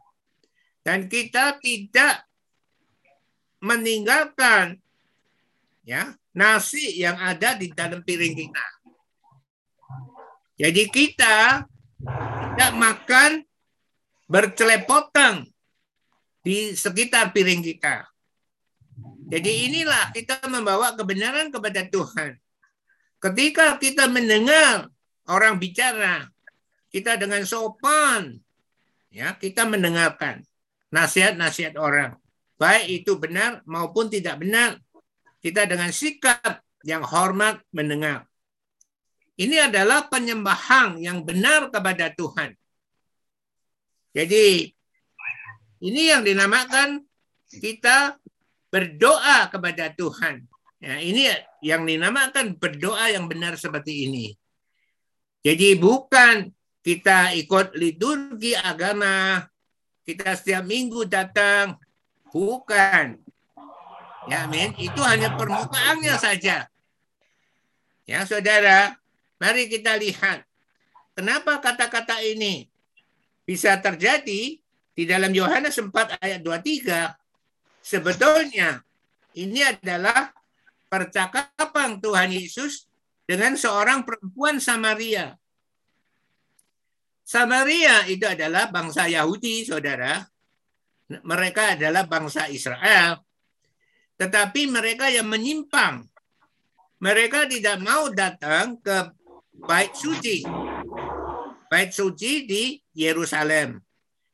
[0.87, 2.23] dan kita tidak
[3.59, 4.79] meninggalkan
[5.83, 8.67] ya nasi yang ada di dalam piring kita.
[10.63, 11.67] Jadi kita
[12.55, 13.43] tidak makan
[14.31, 15.51] bercelepotan
[16.47, 18.07] di sekitar piring kita.
[19.27, 22.39] Jadi inilah kita membawa kebenaran kepada Tuhan.
[23.19, 24.87] Ketika kita mendengar
[25.27, 26.31] orang bicara,
[26.97, 28.41] kita dengan sopan,
[29.13, 30.41] ya kita mendengarkan
[30.89, 32.17] nasihat-nasihat orang.
[32.57, 34.81] Baik itu benar maupun tidak benar.
[35.45, 38.25] Kita dengan sikap yang hormat mendengar.
[39.37, 42.57] Ini adalah penyembahan yang benar kepada Tuhan.
[44.17, 44.73] Jadi
[45.85, 47.05] ini yang dinamakan
[47.53, 48.17] kita
[48.73, 50.49] berdoa kepada Tuhan.
[50.81, 51.29] Ya, ini
[51.61, 54.33] yang dinamakan berdoa yang benar seperti ini.
[55.45, 56.56] Jadi bukan
[56.87, 59.43] kita ikut liturgi agama,
[60.07, 61.75] kita setiap minggu datang.
[62.31, 63.19] Bukan.
[64.31, 64.71] Ya, amin.
[64.79, 66.71] Itu hanya permukaannya saja.
[68.07, 68.95] Ya, saudara,
[69.43, 70.47] mari kita lihat.
[71.19, 72.71] Kenapa kata-kata ini
[73.43, 74.63] bisa terjadi
[74.95, 75.91] di dalam Yohanes 4
[76.23, 77.19] ayat 23?
[77.83, 78.87] Sebetulnya
[79.35, 80.31] ini adalah
[80.87, 82.87] percakapan Tuhan Yesus
[83.27, 85.35] dengan seorang perempuan Samaria
[87.27, 90.23] Samaria itu adalah bangsa Yahudi, saudara.
[91.11, 93.19] Mereka adalah bangsa Israel.
[94.15, 96.07] Tetapi mereka yang menyimpang.
[97.03, 99.11] Mereka tidak mau datang ke
[99.59, 100.47] Bait Suci.
[101.67, 103.83] Bait Suci di Yerusalem.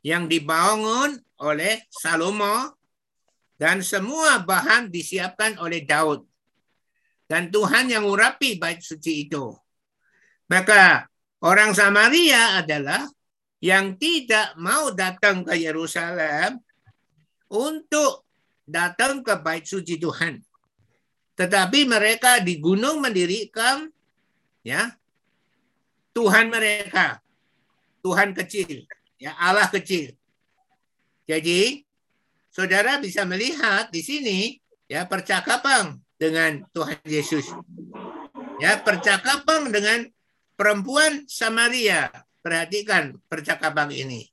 [0.05, 2.76] Yang dibangun oleh Salomo.
[3.57, 6.28] Dan semua bahan disiapkan oleh Daud.
[7.24, 9.48] Dan Tuhan yang urapi Bait Suci itu.
[10.52, 11.09] Maka
[11.42, 13.02] Orang Samaria adalah
[13.59, 16.62] yang tidak mau datang ke Yerusalem
[17.50, 18.26] untuk
[18.62, 20.38] datang ke bait suci Tuhan.
[21.35, 23.90] Tetapi mereka di gunung mendirikan
[24.62, 24.94] ya
[26.14, 27.18] Tuhan mereka.
[28.02, 28.83] Tuhan kecil,
[29.14, 30.11] ya Allah kecil.
[31.26, 31.87] Jadi
[32.50, 34.38] saudara bisa melihat di sini
[34.90, 37.46] ya percakapan dengan Tuhan Yesus.
[38.62, 40.07] Ya, percakapan dengan
[40.62, 42.07] perempuan Samaria.
[42.38, 44.27] Perhatikan percakapan ini.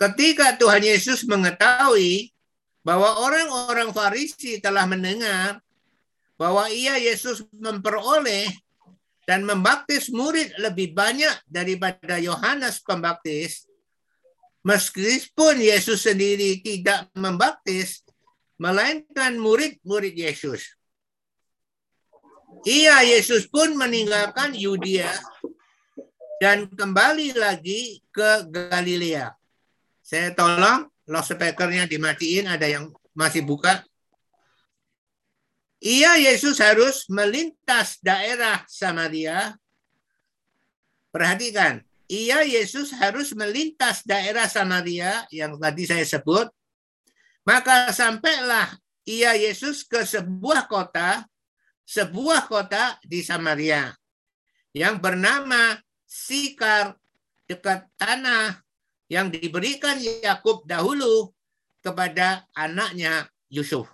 [0.00, 2.32] Ketika Tuhan Yesus mengetahui
[2.84, 5.60] bahwa orang-orang Farisi telah mendengar
[6.36, 8.48] bahwa ia Yesus memperoleh
[9.24, 13.68] dan membaptis murid lebih banyak daripada Yohanes Pembaptis,
[14.62, 18.06] Meskipun Yesus sendiri tidak membaptis,
[18.62, 20.78] melainkan murid-murid Yesus.
[22.60, 25.10] Iya, Yesus pun meninggalkan Yudea
[26.42, 29.32] dan kembali lagi ke Galilea.
[30.04, 33.80] Saya tolong loudspeakernya dimatiin, ada yang masih buka.
[35.82, 39.56] Iya, Yesus harus melintas daerah Samaria.
[41.10, 46.48] Perhatikan, iya Yesus harus melintas daerah Samaria yang tadi saya sebut.
[47.42, 48.70] Maka sampailah
[49.02, 51.26] ia Yesus ke sebuah kota,
[51.92, 53.92] sebuah kota di Samaria
[54.72, 55.76] yang bernama
[56.08, 56.96] Sikar
[57.44, 58.64] dekat tanah
[59.12, 61.36] yang diberikan Yakub dahulu
[61.84, 63.88] kepada anaknya Yusuf.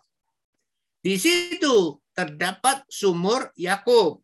[1.02, 4.22] Di situ terdapat sumur Yakub.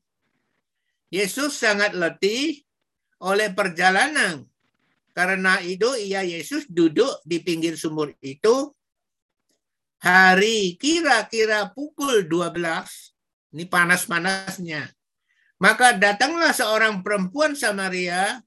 [1.10, 2.62] Yesus sangat letih
[3.22, 4.46] oleh perjalanan.
[5.14, 8.74] Karena itu ia Yesus duduk di pinggir sumur itu.
[10.02, 13.13] Hari kira-kira pukul 12.
[13.54, 14.90] Ini panas-panasnya.
[15.62, 18.42] Maka datanglah seorang perempuan Samaria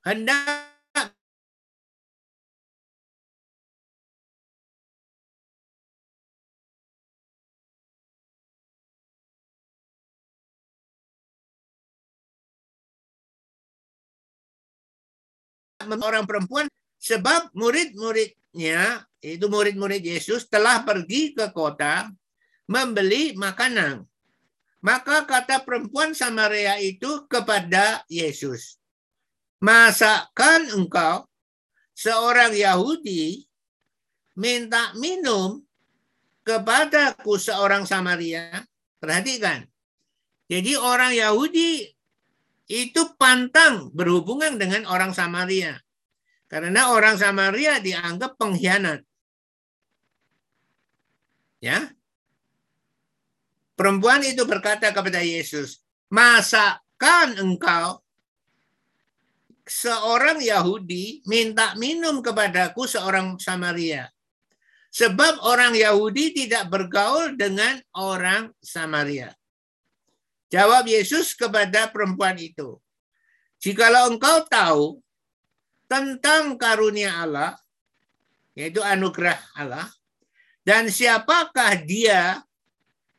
[0.00, 0.64] hendak
[15.86, 16.66] orang perempuan
[16.98, 22.10] sebab murid-muridnya itu murid-murid Yesus telah pergi ke kota
[22.66, 24.02] membeli makanan.
[24.86, 28.78] Maka kata perempuan Samaria itu kepada Yesus,
[29.58, 31.26] "Masakan engkau
[31.90, 33.42] seorang Yahudi
[34.38, 35.58] minta minum
[36.46, 38.62] kepadaku seorang Samaria?"
[39.02, 39.66] Perhatikan.
[40.46, 41.82] Jadi orang Yahudi
[42.70, 45.82] itu pantang berhubungan dengan orang Samaria.
[46.46, 49.02] Karena orang Samaria dianggap pengkhianat.
[51.58, 51.95] Ya.
[53.76, 58.00] Perempuan itu berkata kepada Yesus, "Masakan engkau
[59.68, 64.08] seorang Yahudi minta minum kepadaku seorang Samaria?"
[64.96, 69.36] Sebab orang Yahudi tidak bergaul dengan orang Samaria.
[70.48, 72.80] Jawab Yesus kepada perempuan itu,
[73.60, 75.04] "Jikalau engkau tahu
[75.84, 77.52] tentang karunia Allah,
[78.56, 79.84] yaitu anugerah Allah,
[80.64, 82.45] dan siapakah dia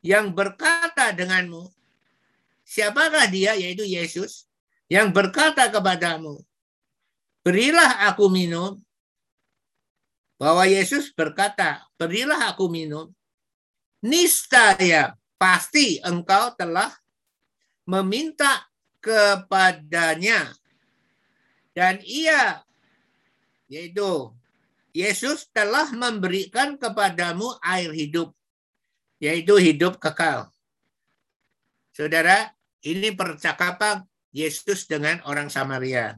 [0.08, 1.68] yang berkata denganmu,
[2.64, 4.48] siapakah dia, yaitu Yesus,
[4.88, 6.40] yang berkata kepadamu,
[7.44, 8.80] berilah aku minum,
[10.40, 13.12] bahwa Yesus berkata, berilah aku minum,
[14.00, 16.88] niscaya pasti engkau telah
[17.84, 18.64] meminta
[19.04, 20.56] kepadanya.
[21.76, 22.64] Dan ia
[23.68, 24.32] yaitu
[24.96, 28.37] Yesus telah memberikan kepadamu air hidup
[29.18, 30.50] yaitu hidup kekal.
[31.94, 32.54] Saudara,
[32.86, 36.14] ini percakapan Yesus dengan orang Samaria.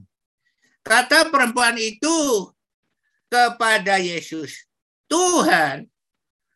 [0.85, 2.49] Kata perempuan itu
[3.33, 4.69] kepada Yesus,
[5.09, 5.89] "Tuhan,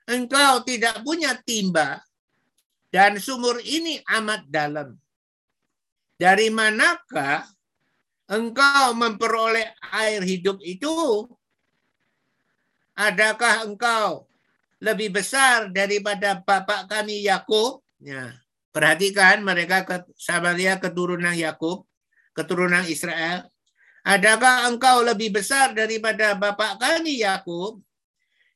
[0.08, 2.04] engkau tidak punya timba
[2.92, 4.94] dan sumur ini amat dalam.
[6.14, 7.42] Dari manakah
[8.30, 11.26] engkau memperoleh air hidup itu?
[12.94, 14.30] Adakah engkau
[14.84, 17.80] lebih besar daripada bapak kami Yakub?
[17.96, 18.36] Ya.
[18.68, 19.88] Perhatikan mereka
[20.20, 21.88] Samaria keturunan Yakub,
[22.36, 23.48] keturunan Israel.
[24.04, 27.80] Adakah engkau lebih besar daripada bapak kami Yakub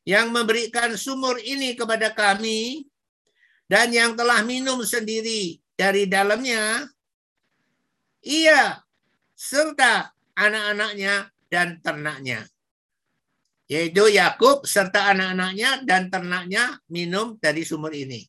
[0.04, 2.84] yang memberikan sumur ini kepada kami
[3.64, 6.92] dan yang telah minum sendiri dari dalamnya?
[8.28, 8.82] ia
[9.38, 12.44] serta anak-anaknya dan ternaknya.
[13.68, 18.24] Yaitu Yakub serta anak-anaknya dan ternaknya minum dari sumur ini.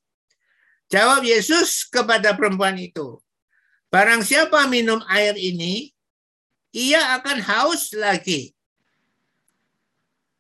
[0.91, 3.23] Jawab Yesus kepada perempuan itu,
[3.89, 5.89] Barang siapa minum air ini,
[6.69, 8.54] ia akan haus lagi.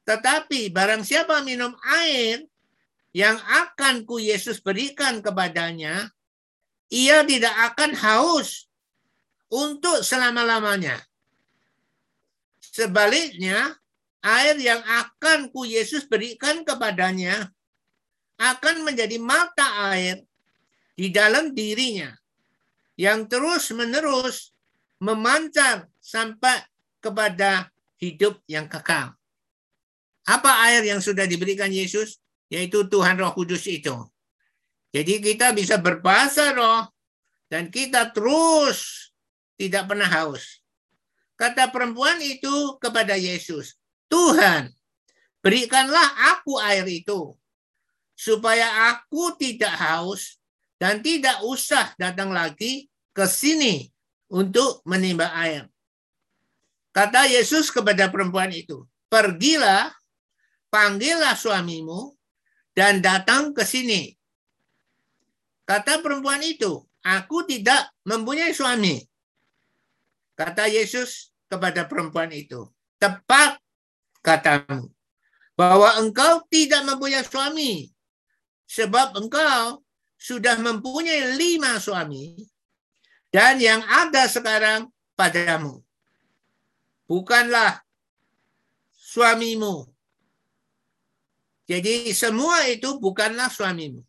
[0.05, 2.45] Tetapi barang siapa minum air
[3.09, 6.13] yang akan ku Yesus berikan kepadanya,
[6.93, 8.69] ia tidak akan haus
[9.49, 11.01] untuk selama-lamanya.
[12.61, 13.73] Sebaliknya,
[14.23, 17.51] air yang akan ku Yesus berikan kepadanya
[18.39, 20.23] akan menjadi mata air
[20.95, 22.11] di dalam dirinya
[22.99, 24.51] yang terus-menerus
[24.99, 26.59] memancar sampai
[26.99, 29.15] kepada hidup yang kekal.
[30.27, 32.19] Apa air yang sudah diberikan Yesus?
[32.51, 33.95] Yaitu Tuhan Roh Kudus itu.
[34.89, 36.89] Jadi kita bisa berbahasa roh
[37.45, 39.09] dan kita terus
[39.55, 40.59] tidak pernah haus.
[41.39, 43.78] Kata perempuan itu kepada Yesus,
[44.09, 44.73] Tuhan,
[45.39, 47.37] berikanlah aku air itu,
[48.17, 50.41] supaya aku tidak haus
[50.81, 53.87] dan tidak usah datang lagi ke sini
[54.33, 55.69] untuk menimba air.
[56.89, 59.93] Kata Yesus kepada perempuan itu, pergilah,
[60.73, 62.17] panggillah suamimu,
[62.73, 64.17] dan datang ke sini.
[65.69, 69.05] Kata perempuan itu, aku tidak mempunyai suami.
[70.33, 72.65] Kata Yesus kepada perempuan itu,
[72.97, 73.61] tepat
[74.21, 74.91] katamu,
[75.57, 77.91] bahwa engkau tidak mempunyai suami,
[78.69, 79.81] sebab engkau
[80.19, 82.47] sudah mempunyai lima suami,
[83.31, 85.83] dan yang ada sekarang padamu
[87.09, 87.81] bukanlah
[88.93, 89.89] suamimu.
[91.65, 94.05] Jadi semua itu bukanlah suamimu.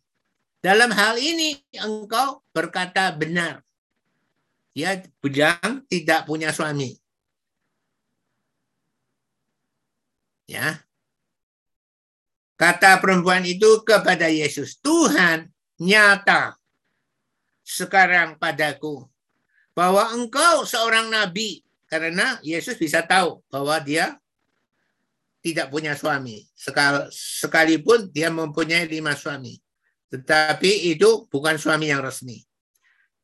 [0.61, 3.65] Dalam hal ini engkau berkata benar.
[4.77, 7.00] Dia bujang tidak punya suami.
[10.51, 10.83] Ya.
[12.59, 15.47] Kata perempuan itu kepada Yesus, Tuhan
[15.79, 16.59] nyata
[17.63, 19.07] sekarang padaku
[19.71, 24.19] bahwa engkau seorang nabi karena Yesus bisa tahu bahwa dia
[25.41, 26.45] tidak punya suami.
[27.41, 29.57] Sekalipun dia mempunyai lima suami.
[30.11, 32.43] Tetapi itu bukan suami yang resmi.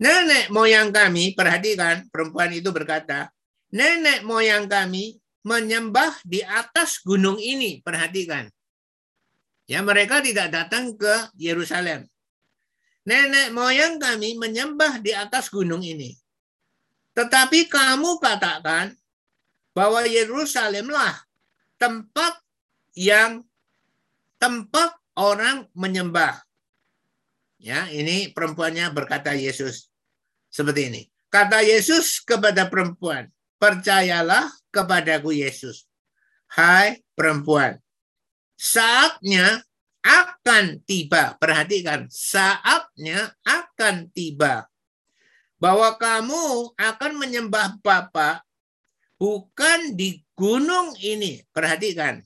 [0.02, 3.30] Nenek moyang kami, perhatikan perempuan itu berkata,
[3.70, 7.80] nenek moyang kami menyembah di atas gunung ini.
[7.80, 8.52] Perhatikan.
[9.68, 12.04] Ya mereka tidak datang ke Yerusalem.
[13.08, 16.12] Nenek moyang kami menyembah di atas gunung ini.
[17.16, 18.92] Tetapi kamu katakan
[19.72, 21.16] bahwa Yerusalemlah
[21.80, 22.44] tempat
[22.98, 23.48] yang
[24.42, 26.44] tempat orang menyembah.
[27.58, 29.90] Ya, ini perempuannya berkata Yesus
[30.52, 31.02] seperti ini.
[31.28, 33.28] Kata Yesus kepada perempuan,
[33.58, 35.86] percayalah kepadaku Yesus.
[36.48, 37.78] Hai perempuan,
[38.56, 39.62] saatnya
[40.02, 41.36] akan tiba.
[41.36, 44.72] Perhatikan, saatnya akan tiba
[45.58, 48.46] bahwa kamu akan menyembah Bapa
[49.20, 51.44] bukan di gunung ini.
[51.52, 52.22] Perhatikan.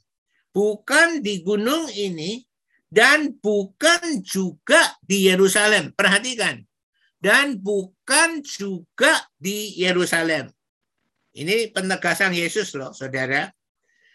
[0.51, 2.43] Bukan di gunung ini
[2.91, 5.95] dan bukan juga di Yerusalem.
[5.95, 6.59] Perhatikan.
[7.21, 10.51] Dan bukan juga di Yerusalem.
[11.31, 13.47] Ini penegasan Yesus loh, saudara.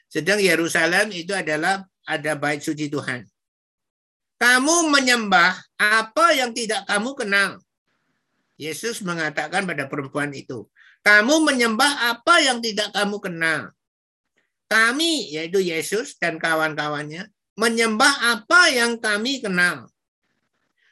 [0.07, 3.25] Sedang Yerusalem itu adalah ada bait suci Tuhan.
[4.37, 7.51] Kamu menyembah apa yang tidak kamu kenal.
[8.61, 10.69] Yesus mengatakan pada perempuan itu,
[11.01, 13.73] kamu menyembah apa yang tidak kamu kenal.
[14.67, 19.89] Kami, yaitu Yesus dan kawan-kawannya, menyembah apa yang kami kenal.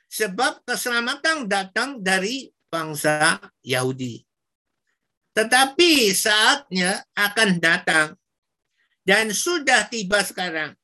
[0.08, 4.24] Sebab keselamatan datang dari bangsa Yahudi.
[5.34, 8.14] Tetapi saatnya akan datang
[9.02, 10.78] dan sudah tiba sekarang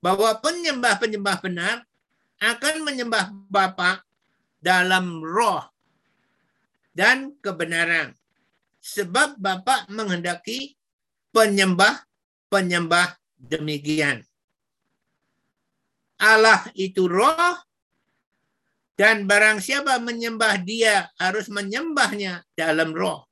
[0.00, 1.84] bahwa penyembah-penyembah benar
[2.40, 4.00] akan menyembah Bapa
[4.64, 5.60] dalam roh
[6.96, 8.16] dan kebenaran.
[8.80, 10.80] Sebab Bapak menghendaki
[11.36, 14.24] penyembah-penyembah demikian.
[16.16, 17.60] Allah itu roh
[18.96, 23.28] dan barang siapa menyembah dia harus menyembahnya dalam roh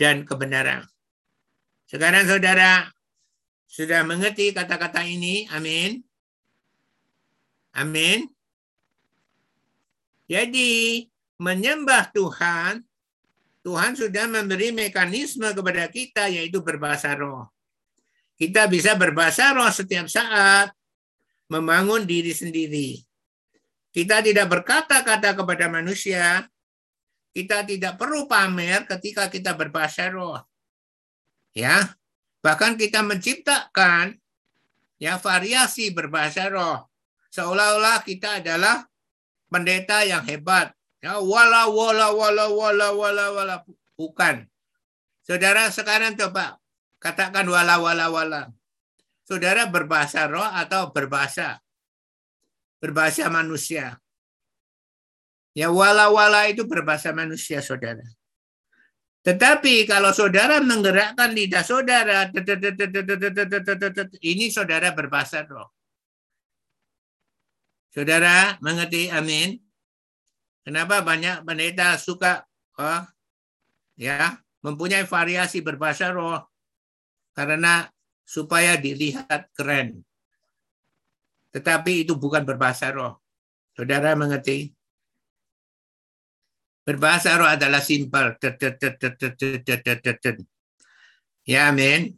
[0.00, 0.86] dan kebenaran.
[1.86, 2.90] Sekarang saudara
[3.68, 5.46] sudah mengerti kata-kata ini?
[5.50, 6.02] Amin.
[7.74, 8.30] Amin.
[10.30, 11.04] Jadi
[11.42, 12.80] menyembah Tuhan,
[13.66, 17.50] Tuhan sudah memberi mekanisme kepada kita yaitu berbahasa roh.
[18.34, 20.70] Kita bisa berbahasa roh setiap saat,
[21.50, 22.98] membangun diri sendiri.
[23.94, 26.50] Kita tidak berkata-kata kepada manusia,
[27.34, 30.38] kita tidak perlu pamer ketika kita berbahasa roh.
[31.50, 31.98] Ya,
[32.38, 34.14] bahkan kita menciptakan
[35.02, 36.86] ya variasi berbahasa roh.
[37.34, 38.86] Seolah-olah kita adalah
[39.50, 40.70] pendeta yang hebat,
[41.04, 43.54] Ya, wala wala wala wala wala wala
[43.92, 44.48] bukan.
[45.20, 46.56] Saudara sekarang coba
[46.96, 48.42] katakan wala wala wala.
[49.28, 51.60] Saudara berbahasa roh atau berbahasa
[52.80, 54.00] berbahasa manusia.
[55.54, 58.02] Ya wala wala itu berbahasa manusia, saudara.
[59.24, 62.28] Tetapi kalau saudara menggerakkan lidah saudara,
[64.20, 65.72] ini saudara berbahasa roh.
[67.88, 69.08] Saudara mengerti?
[69.08, 69.62] Amin.
[70.60, 72.44] Kenapa banyak pendeta suka
[72.76, 73.00] oh,
[73.96, 76.40] ya mempunyai variasi berbahasa roh
[77.32, 77.88] karena
[78.24, 80.04] supaya dilihat keren.
[81.54, 83.24] Tetapi itu bukan berbahasa roh.
[83.72, 84.68] Saudara mengerti?
[86.84, 88.36] Berbahasa roh adalah simpel.
[91.48, 92.12] Ya, amin.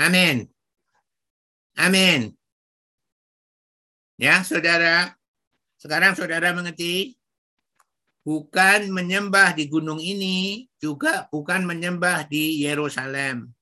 [0.00, 0.48] Amin.
[1.76, 2.32] Amin.
[4.16, 5.12] Ya, saudara.
[5.76, 7.20] Sekarang saudara mengerti?
[8.24, 13.52] Bukan menyembah di gunung ini, juga bukan menyembah di Yerusalem.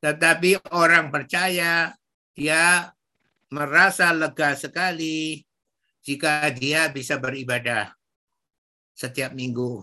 [0.00, 1.92] Tetapi orang percaya,
[2.32, 2.92] dia
[3.52, 5.44] merasa lega sekali
[6.00, 7.99] jika dia bisa beribadah
[9.00, 9.80] setiap minggu.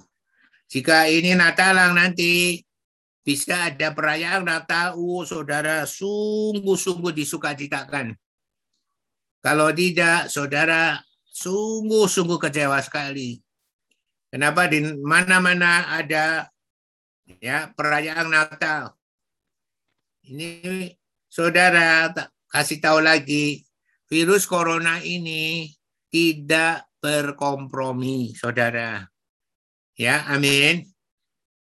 [0.69, 2.61] Jika ini Natalang nanti
[3.25, 8.13] bisa ada perayaan Natal, oh, saudara sungguh-sungguh disukacitakan.
[9.41, 11.01] Kalau tidak, saudara
[11.33, 13.41] sungguh-sungguh kecewa sekali.
[14.31, 16.47] Kenapa di mana-mana ada
[17.39, 18.95] ya perayaan Natal?
[20.27, 20.91] Ini
[21.27, 22.11] saudara
[22.51, 23.63] kasih tahu lagi,
[24.07, 25.71] virus corona ini
[26.11, 29.07] tidak berkompromi, saudara.
[29.95, 30.83] Ya, amin.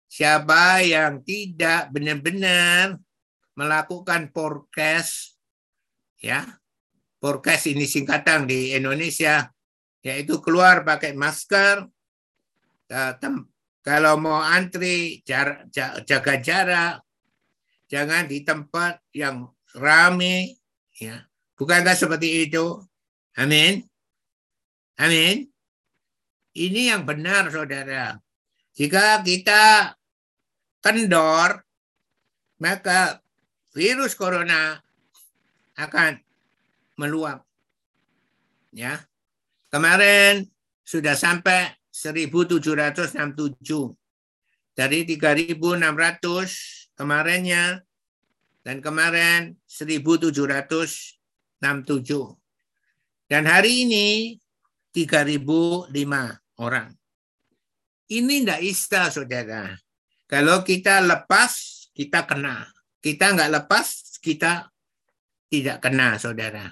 [0.07, 2.95] Siapa yang tidak benar-benar
[3.59, 5.35] melakukan forecast,
[6.23, 6.55] ya,
[7.19, 9.51] forecast ini singkatan di Indonesia,
[9.99, 11.83] yaitu keluar pakai masker,
[13.83, 15.19] kalau mau antri
[16.07, 17.03] jaga jarak,
[17.91, 20.55] jangan di tempat yang ramai,
[20.95, 21.27] ya.
[21.59, 22.79] Bukankah seperti itu?
[23.35, 23.83] Amin.
[24.95, 25.51] Amin.
[26.55, 28.15] Ini yang benar, saudara.
[28.75, 29.91] Jika kita
[30.79, 31.63] kendor,
[32.63, 33.19] maka
[33.75, 34.79] virus corona
[35.75, 36.15] akan
[36.95, 37.43] meluap.
[38.71, 39.03] Ya.
[39.67, 40.47] Kemarin
[40.87, 43.19] sudah sampai 1767.
[44.75, 47.83] Dari 3600 kemarinnya
[48.63, 51.19] dan kemarin 1767.
[53.25, 54.35] Dan hari ini
[54.95, 55.91] 3005
[56.63, 56.87] orang.
[58.07, 59.63] Ini tidak istilah saudara.
[60.23, 61.51] Kalau kita lepas,
[61.91, 62.63] kita kena.
[63.03, 64.71] Kita nggak lepas, kita
[65.51, 66.71] tidak kena, saudara.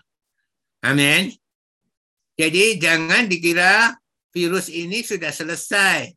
[0.87, 1.35] Amin.
[2.39, 3.93] Jadi jangan dikira
[4.33, 6.09] virus ini sudah selesai.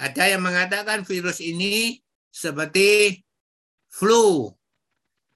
[0.00, 2.00] Ada yang mengatakan virus ini
[2.32, 3.20] seperti
[3.90, 4.48] flu.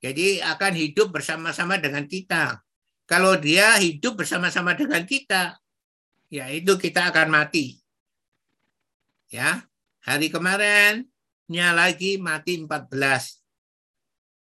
[0.01, 2.65] Jadi akan hidup bersama-sama dengan kita.
[3.05, 5.61] Kalau dia hidup bersama-sama dengan kita,
[6.35, 7.79] ya itu kita akan mati.
[9.31, 9.63] Ya,
[10.03, 11.07] hari kemarin
[11.47, 13.39] nya lagi mati 14.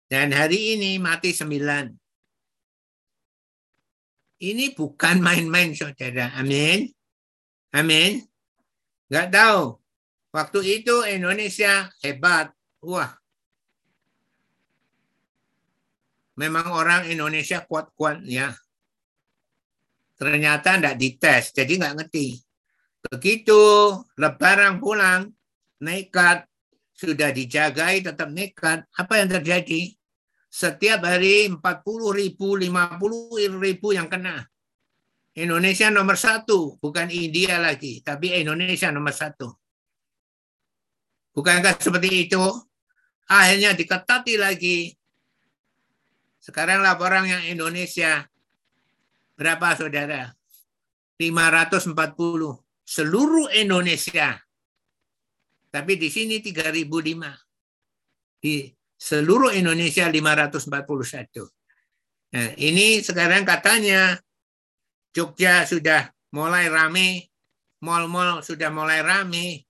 [0.10, 1.98] Dan hari ini mati 9.
[4.40, 6.34] Ini bukan main-main saudara.
[6.38, 6.90] Amin.
[7.74, 8.26] Amin.
[9.10, 9.78] Enggak tahu.
[10.34, 12.50] Waktu itu Indonesia hebat.
[12.82, 13.14] Wah.
[16.40, 18.56] Memang orang Indonesia kuat-kuat ya
[20.20, 22.36] ternyata tidak dites, jadi nggak ngerti.
[23.08, 23.62] Begitu
[24.20, 25.32] lebaran pulang,
[25.80, 26.44] nekat,
[26.92, 29.96] sudah dijagai tetap nekat, apa yang terjadi?
[30.52, 31.64] Setiap hari 40
[32.12, 34.44] ribu, 50 ribu yang kena.
[35.40, 39.48] Indonesia nomor satu, bukan India lagi, tapi Indonesia nomor satu.
[41.32, 42.44] Bukankah seperti itu?
[43.32, 44.92] Akhirnya diketati lagi.
[46.44, 48.28] Sekarang laporan yang Indonesia
[49.40, 50.36] Berapa saudara?
[51.16, 51.96] 540
[52.84, 54.36] seluruh Indonesia.
[55.72, 58.44] Tapi di sini 3005.
[58.44, 58.68] Di
[59.00, 62.36] seluruh Indonesia 541.
[62.36, 64.20] Nah, ini sekarang katanya
[65.16, 67.32] Jogja sudah mulai rame,
[67.82, 69.66] mal-mal sudah mulai rame,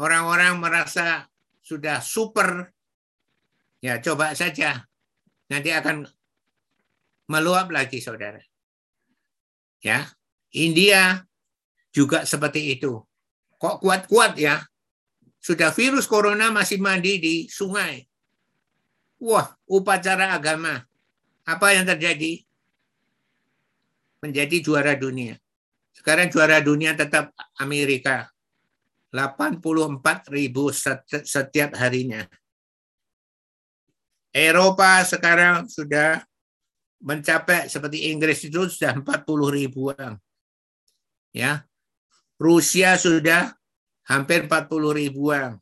[0.00, 1.28] orang-orang merasa
[1.60, 2.72] sudah super.
[3.84, 4.88] Ya, coba saja.
[5.52, 6.08] Nanti akan
[7.30, 8.49] meluap lagi, saudara.
[9.80, 10.12] Ya,
[10.52, 11.24] India
[11.90, 13.00] juga seperti itu.
[13.56, 14.60] Kok kuat-kuat ya?
[15.40, 18.04] Sudah virus corona masih mandi di sungai.
[19.20, 20.84] Wah, upacara agama.
[21.48, 22.44] Apa yang terjadi?
[24.20, 25.40] Menjadi juara dunia.
[25.96, 28.28] Sekarang juara dunia tetap Amerika.
[29.12, 30.70] 84 ribu
[31.24, 32.28] setiap harinya.
[34.30, 36.22] Eropa sekarang sudah
[37.00, 40.16] mencapai seperti Inggris itu sudah 40 ribuan.
[41.32, 41.64] Ya.
[42.40, 43.52] Rusia sudah
[44.08, 45.60] hampir 40 ribuan.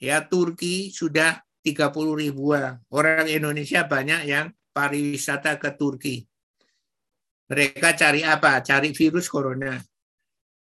[0.00, 2.80] Ya, Turki sudah 30 ribuan.
[2.88, 6.24] Orang Indonesia banyak yang pariwisata ke Turki.
[7.48, 8.60] Mereka cari apa?
[8.64, 9.76] Cari virus corona.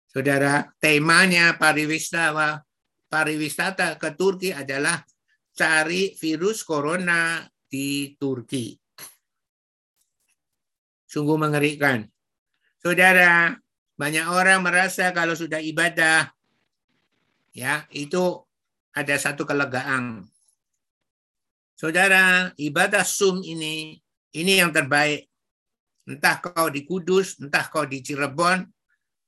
[0.09, 2.65] Saudara, temanya pariwisata
[3.09, 5.01] pariwisata ke Turki adalah
[5.53, 8.88] cari virus corona di Turki.
[11.09, 12.05] Sungguh mengerikan.
[12.85, 13.57] Saudara,
[13.97, 16.31] banyak orang merasa kalau sudah ibadah,
[17.51, 18.45] ya itu
[18.93, 20.29] ada satu kelegaan.
[21.75, 23.99] Saudara, ibadah sum ini
[24.37, 25.27] ini yang terbaik.
[26.09, 28.65] Entah kau di Kudus, entah kau di Cirebon,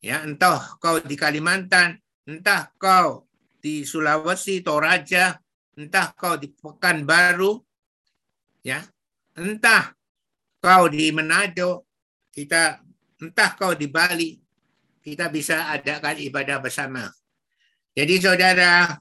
[0.00, 3.28] ya, entah kau di Kalimantan, entah kau
[3.60, 5.36] di Sulawesi, Toraja,
[5.76, 7.60] entah kau di Pekanbaru,
[8.64, 8.80] ya,
[9.36, 9.92] entah
[10.60, 11.88] kau di Manado,
[12.30, 12.78] kita
[13.18, 14.36] entah kau di Bali,
[15.00, 17.08] kita bisa adakan ibadah bersama.
[17.96, 18.94] Jadi saudara,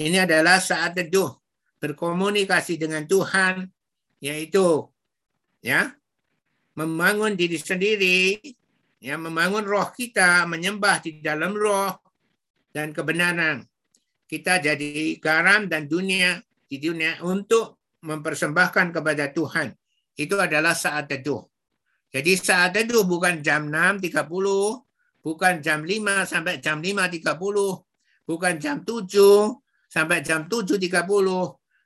[0.00, 1.30] ini adalah saat teduh
[1.78, 3.68] berkomunikasi dengan Tuhan,
[4.24, 4.88] yaitu
[5.60, 5.92] ya
[6.72, 8.40] membangun diri sendiri,
[8.98, 11.92] ya membangun roh kita, menyembah di dalam roh
[12.72, 13.68] dan kebenaran.
[14.24, 19.81] Kita jadi garam dan dunia di dunia untuk mempersembahkan kepada Tuhan.
[20.16, 21.44] Itu adalah saat teduh.
[22.12, 24.28] Jadi saat teduh bukan jam 6.30,
[25.24, 27.40] bukan jam 5 sampai jam 5.30,
[28.28, 29.08] bukan jam 7
[29.88, 30.92] sampai jam 7.30,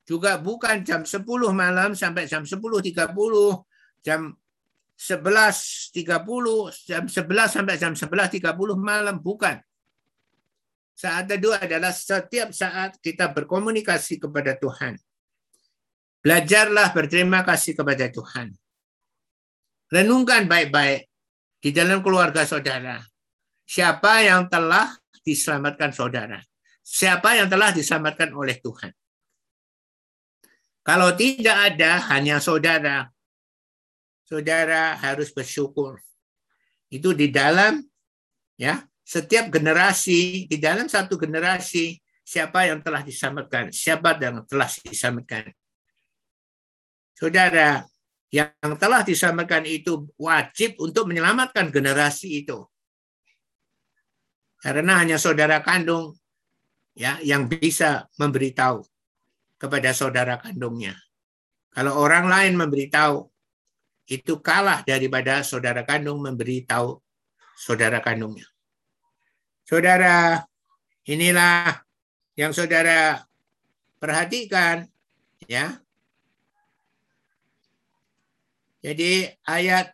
[0.07, 1.23] juga bukan jam 10
[1.55, 2.91] malam sampai jam 10.30,
[4.03, 4.21] jam
[4.97, 5.95] 11.30,
[6.89, 8.43] jam 11 sampai jam 11.30
[8.75, 9.63] malam, bukan.
[10.97, 14.97] Saat teduh adalah setiap saat kita berkomunikasi kepada Tuhan.
[16.25, 18.53] Belajarlah berterima kasih kepada Tuhan.
[19.93, 21.07] Renungkan baik-baik
[21.63, 22.99] di dalam keluarga saudara.
[23.67, 24.95] Siapa yang telah
[25.27, 26.39] diselamatkan saudara?
[26.87, 28.95] Siapa yang telah diselamatkan oleh Tuhan?
[30.87, 33.11] Kalau tidak ada hanya saudara,
[34.23, 35.99] saudara harus bersyukur.
[36.87, 37.83] Itu di dalam
[38.55, 45.51] ya setiap generasi di dalam satu generasi siapa yang telah diselamatkan, siapa yang telah diselamatkan.
[47.17, 47.81] Saudara,
[48.29, 52.61] yang telah diselamatkan itu wajib untuk menyelamatkan generasi itu.
[54.61, 56.13] Karena hanya saudara kandung
[56.93, 58.85] ya yang bisa memberitahu
[59.57, 60.97] kepada saudara kandungnya.
[61.73, 63.25] Kalau orang lain memberitahu,
[64.07, 67.01] itu kalah daripada saudara kandung memberitahu
[67.57, 68.47] saudara kandungnya.
[69.67, 70.47] Saudara,
[71.09, 71.83] inilah
[72.39, 73.25] yang saudara
[73.99, 74.87] perhatikan
[75.49, 75.81] ya.
[78.87, 79.91] Jadi ayat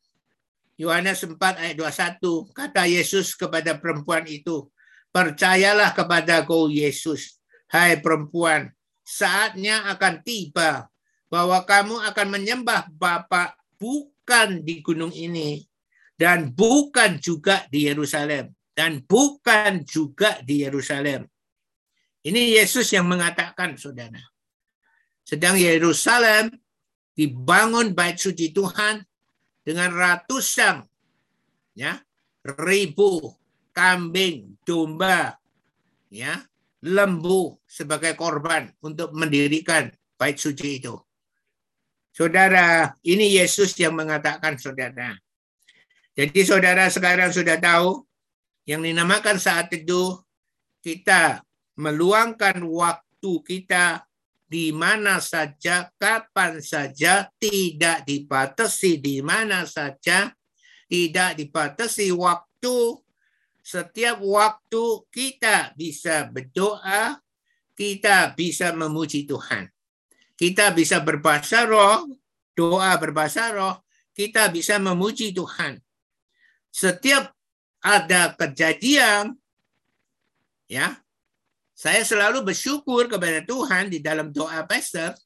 [0.76, 4.68] Yohanes 4 ayat 21 kata Yesus kepada perempuan itu,
[5.08, 7.40] "Percayalah kepada kau Yesus,
[7.72, 8.68] hai perempuan,
[9.00, 10.92] saatnya akan tiba
[11.32, 15.64] bahwa kamu akan menyembah Bapa bukan di gunung ini
[16.20, 21.24] dan bukan juga di Yerusalem dan bukan juga di Yerusalem.
[22.22, 24.20] Ini Yesus yang mengatakan, saudara.
[25.24, 26.61] Sedang Yerusalem
[27.12, 29.04] dibangun bait suci Tuhan
[29.62, 30.82] dengan ratusan
[31.76, 32.00] ya
[32.42, 33.36] ribu
[33.72, 35.40] kambing, domba,
[36.12, 36.44] ya
[36.84, 39.88] lembu sebagai korban untuk mendirikan
[40.20, 40.94] bait suci itu.
[42.12, 45.16] Saudara, ini Yesus yang mengatakan saudara.
[46.12, 48.04] Jadi saudara sekarang sudah tahu
[48.68, 50.20] yang dinamakan saat itu
[50.84, 51.40] kita
[51.80, 54.04] meluangkan waktu kita
[54.52, 60.28] di mana saja, kapan saja, tidak dibatasi di mana saja,
[60.92, 63.00] tidak dibatasi waktu.
[63.64, 67.16] Setiap waktu kita bisa berdoa,
[67.72, 69.72] kita bisa memuji Tuhan
[70.42, 72.08] kita bisa berbahasa roh,
[72.58, 73.78] doa berbahasa roh,
[74.10, 75.78] kita bisa memuji Tuhan.
[76.72, 77.30] Setiap
[77.78, 79.38] ada kejadian,
[80.66, 80.98] ya,
[81.82, 85.18] saya selalu bersyukur kepada Tuhan di dalam doa pastor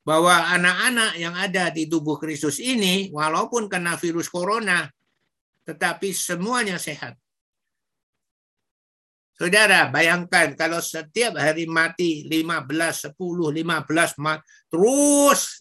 [0.00, 4.88] bahwa anak-anak yang ada di tubuh Kristus ini, walaupun kena virus corona,
[5.68, 7.12] tetapi semuanya sehat.
[9.36, 15.60] Saudara, bayangkan kalau setiap hari mati 15, 10, 15, mati, terus.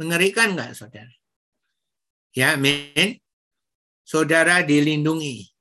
[0.00, 1.12] Mengerikan nggak, saudara?
[2.32, 3.20] Ya, amin.
[4.08, 5.51] Saudara dilindungi.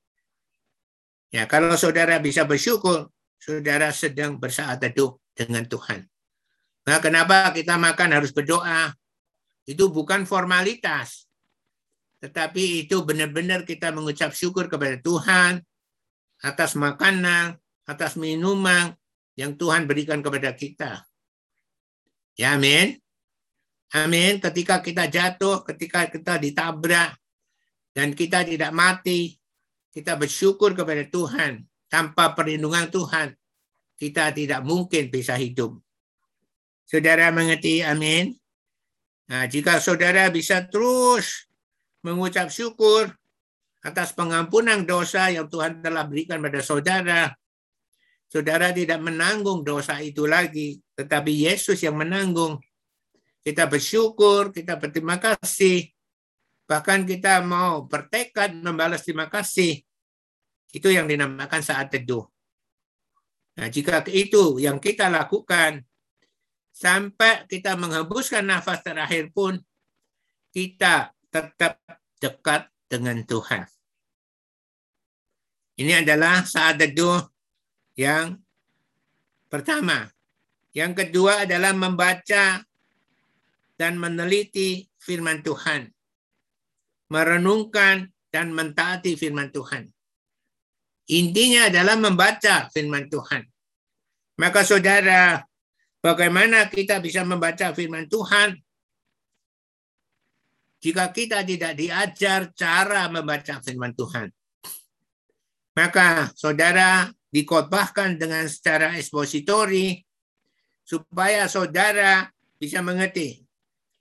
[1.32, 3.08] Ya, kalau saudara bisa bersyukur,
[3.40, 6.04] saudara sedang bersaat teduh dengan Tuhan.
[6.84, 8.92] Nah, kenapa kita makan harus berdoa?
[9.64, 11.26] Itu bukan formalitas.
[12.20, 15.64] Tetapi itu benar-benar kita mengucap syukur kepada Tuhan,
[16.44, 17.58] atas makanan,
[17.88, 18.92] atas minuman
[19.40, 21.02] yang Tuhan berikan kepada kita.
[22.36, 23.00] Ya, amin.
[23.96, 24.44] Amin.
[24.44, 27.16] Ketika kita jatuh, ketika kita ditabrak,
[27.92, 29.41] dan kita tidak mati,
[29.92, 31.68] kita bersyukur kepada Tuhan.
[31.92, 33.36] Tanpa perlindungan Tuhan,
[34.00, 35.76] kita tidak mungkin bisa hidup.
[36.88, 38.32] Saudara mengerti, amin.
[39.28, 41.52] Nah, jika saudara bisa terus
[42.00, 43.12] mengucap syukur,
[43.84, 47.36] atas pengampunan dosa yang Tuhan telah berikan pada saudara.
[48.32, 52.56] Saudara tidak menanggung dosa itu lagi, tetapi Yesus yang menanggung.
[53.42, 55.91] kita bersyukur, kita berterima kasih,
[56.72, 59.84] bahkan kita mau bertekad membalas terima kasih.
[60.72, 62.24] Itu yang dinamakan saat teduh.
[63.60, 65.84] Nah, jika itu yang kita lakukan
[66.72, 69.60] sampai kita menghembuskan nafas terakhir pun
[70.56, 71.84] kita tetap
[72.24, 73.68] dekat dengan Tuhan.
[75.76, 77.20] Ini adalah saat teduh
[78.00, 78.40] yang
[79.52, 80.08] pertama.
[80.72, 82.64] Yang kedua adalah membaca
[83.76, 85.92] dan meneliti firman Tuhan.
[87.12, 89.92] Merenungkan dan mentaati firman Tuhan.
[91.12, 93.44] Intinya adalah membaca firman Tuhan.
[94.40, 95.44] Maka saudara,
[96.00, 98.56] bagaimana kita bisa membaca firman Tuhan?
[100.82, 104.32] Jika kita tidak diajar cara membaca firman Tuhan.
[105.78, 110.00] Maka saudara dikotbahkan dengan secara ekspositori
[110.82, 112.28] supaya saudara
[112.60, 113.40] bisa mengerti.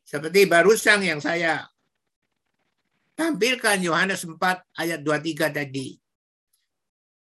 [0.03, 1.63] Seperti barusan yang saya
[3.21, 4.41] tampilkan Yohanes 4
[4.81, 6.01] ayat 23 tadi.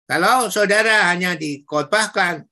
[0.08, 2.48] Kalau saudara hanya dikotbahkan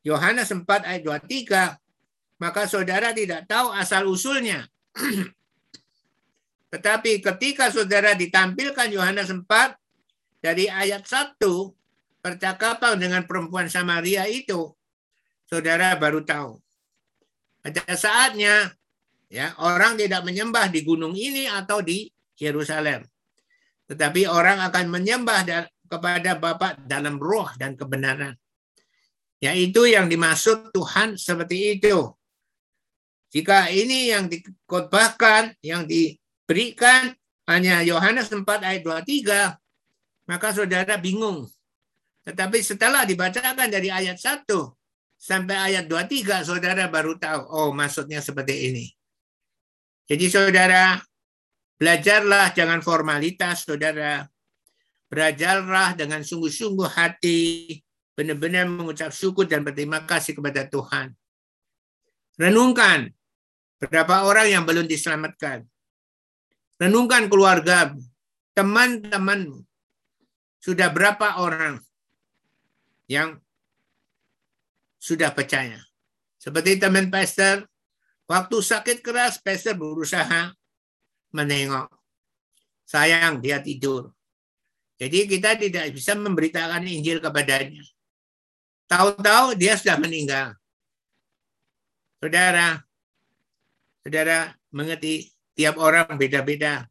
[0.00, 4.64] Yohanes 4 ayat 23, maka saudara tidak tahu asal usulnya.
[6.72, 9.44] Tetapi ketika saudara ditampilkan Yohanes 4
[10.40, 11.36] dari ayat 1,
[12.24, 14.72] percakapan dengan perempuan Samaria itu,
[15.44, 16.58] saudara baru tahu.
[17.60, 18.72] Pada saatnya
[19.28, 22.06] ya orang tidak menyembah di gunung ini atau di
[22.36, 23.04] Yerusalem.
[23.86, 25.46] Tetapi orang akan menyembah
[25.86, 28.34] kepada Bapa dalam roh dan kebenaran.
[29.38, 32.10] Yaitu yang dimaksud Tuhan seperti itu.
[33.30, 37.12] Jika ini yang dikotbahkan, yang diberikan
[37.46, 39.60] hanya Yohanes 4 ayat 23,
[40.26, 41.46] maka saudara bingung.
[42.26, 44.50] Tetapi setelah dibacakan dari ayat 1
[45.14, 48.86] sampai ayat 23, saudara baru tahu, oh maksudnya seperti ini.
[50.06, 50.98] Jadi saudara,
[51.80, 54.26] belajarlah jangan formalitas, saudara.
[55.06, 57.78] Belajarlah dengan sungguh-sungguh hati,
[58.18, 61.14] benar-benar mengucap syukur dan berterima kasih kepada Tuhan.
[62.36, 63.14] Renungkan
[63.78, 65.62] berapa orang yang belum diselamatkan.
[66.76, 67.94] Renungkan keluarga,
[68.52, 69.64] teman-teman,
[70.60, 71.80] sudah berapa orang
[73.06, 73.38] yang
[74.98, 75.78] sudah percaya.
[76.36, 77.64] Seperti teman pastor,
[78.26, 80.50] waktu sakit keras, pastor berusaha
[81.34, 81.90] menengok.
[82.86, 84.14] Sayang, dia tidur.
[84.96, 87.82] Jadi kita tidak bisa memberitakan Injil kepadanya.
[88.86, 90.54] Tahu-tahu dia sudah meninggal.
[92.22, 92.80] Saudara,
[94.06, 96.86] saudara mengerti tiap orang beda-beda.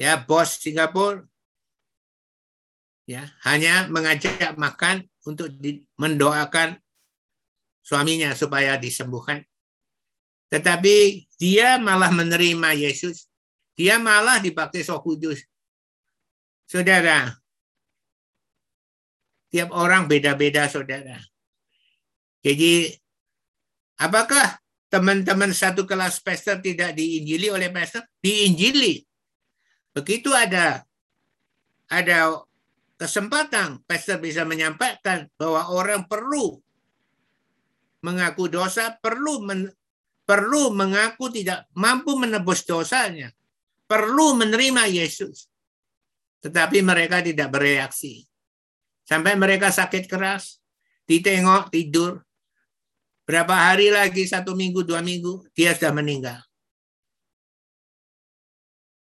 [0.00, 1.22] Ya, bos Singapura
[3.06, 5.50] ya hanya mengajak makan untuk
[5.98, 6.78] mendoakan
[7.82, 9.42] suaminya supaya disembuhkan.
[10.52, 13.26] Tetapi dia malah menerima Yesus.
[13.74, 15.42] Dia malah dipakai Roh Kudus.
[16.70, 17.34] Saudara,
[19.50, 21.18] tiap orang beda-beda, saudara.
[22.46, 22.94] Jadi,
[23.98, 28.06] apakah teman-teman satu kelas pastor tidak diinjili oleh pastor?
[28.22, 29.02] Diinjili.
[29.90, 30.86] Begitu ada
[31.90, 32.38] ada
[33.02, 36.62] kesempatan pastor bisa menyampaikan bahwa orang perlu
[37.98, 39.66] mengaku dosa, perlu men,
[40.22, 43.30] perlu mengaku tidak mampu menebus dosanya,
[43.86, 45.50] perlu menerima Yesus.
[46.42, 48.26] Tetapi mereka tidak bereaksi.
[49.06, 50.58] Sampai mereka sakit keras,
[51.06, 52.22] ditengok, tidur.
[53.22, 56.42] Berapa hari lagi, satu minggu, dua minggu, dia sudah meninggal.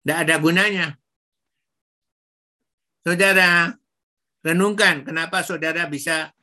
[0.02, 0.86] Tidak ada gunanya.
[3.06, 3.70] Saudara,
[4.42, 6.34] renungkan kenapa saudara bisa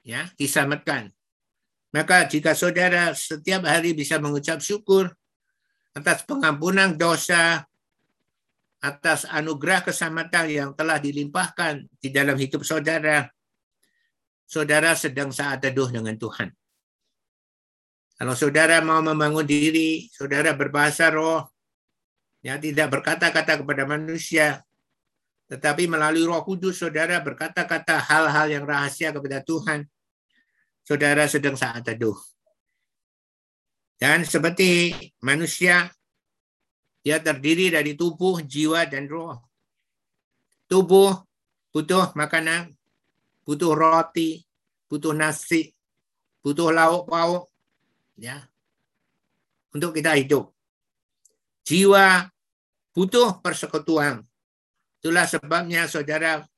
[0.00, 1.12] ya diselamatkan.
[1.88, 5.08] Maka jika saudara setiap hari bisa mengucap syukur
[5.96, 7.64] atas pengampunan dosa,
[8.78, 13.26] atas anugerah keselamatan yang telah dilimpahkan di dalam hidup saudara,
[14.46, 16.52] saudara sedang saat teduh dengan Tuhan.
[18.18, 21.46] Kalau saudara mau membangun diri, saudara berbahasa roh,
[22.42, 24.62] ya tidak berkata-kata kepada manusia,
[25.48, 29.86] tetapi melalui roh kudus saudara berkata-kata hal-hal yang rahasia kepada Tuhan.
[30.88, 32.16] Saudara sedang saat teduh.
[34.00, 35.92] Dan seperti manusia,
[37.04, 39.36] dia terdiri dari tubuh, jiwa, dan roh.
[40.64, 41.12] Tubuh
[41.76, 42.72] butuh makanan,
[43.44, 44.48] butuh roti,
[44.88, 45.76] butuh nasi,
[46.40, 47.52] butuh lauk pauk,
[48.16, 48.48] ya,
[49.76, 50.56] untuk kita hidup.
[51.68, 52.32] Jiwa
[52.96, 54.24] butuh persekutuan,
[55.04, 56.48] Itulah sebabnya saudara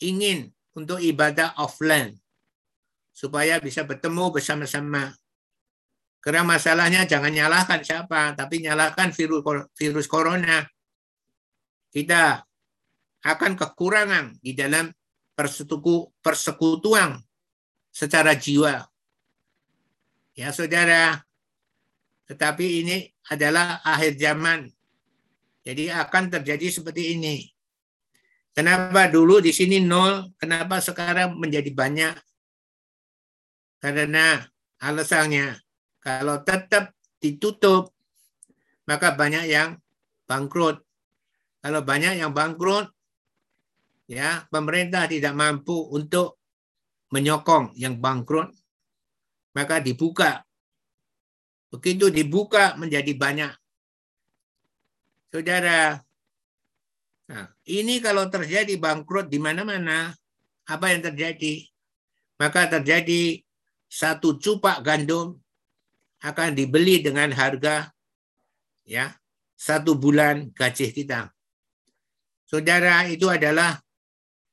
[0.00, 2.23] ingin untuk ibadah offline
[3.14, 5.14] supaya bisa bertemu bersama-sama.
[6.18, 10.66] Karena masalahnya jangan nyalahkan siapa, tapi nyalahkan virus virus corona.
[11.94, 12.42] Kita
[13.22, 14.90] akan kekurangan di dalam
[16.20, 17.22] persekutuan
[17.94, 18.82] secara jiwa.
[20.34, 21.22] Ya saudara,
[22.26, 24.66] tetapi ini adalah akhir zaman.
[25.62, 27.46] Jadi akan terjadi seperti ini.
[28.54, 32.14] Kenapa dulu di sini nol, kenapa sekarang menjadi banyak?
[33.84, 34.40] Karena
[34.80, 35.60] alasannya
[36.00, 37.92] kalau tetap ditutup,
[38.88, 39.76] maka banyak yang
[40.24, 40.80] bangkrut.
[41.60, 42.88] Kalau banyak yang bangkrut,
[44.08, 46.40] ya pemerintah tidak mampu untuk
[47.12, 48.56] menyokong yang bangkrut,
[49.52, 50.40] maka dibuka.
[51.68, 53.52] Begitu dibuka menjadi banyak.
[55.28, 56.00] Saudara,
[57.28, 60.08] nah, ini kalau terjadi bangkrut di mana-mana,
[60.72, 61.68] apa yang terjadi?
[62.40, 63.43] Maka terjadi
[63.94, 65.38] satu cupak gandum
[66.26, 67.94] akan dibeli dengan harga
[68.82, 69.14] ya
[69.54, 71.30] satu bulan gaji kita.
[72.44, 73.78] Saudara, itu adalah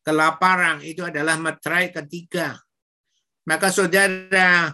[0.06, 2.56] kelaparan, itu adalah materai ketiga.
[3.44, 4.72] Maka saudara,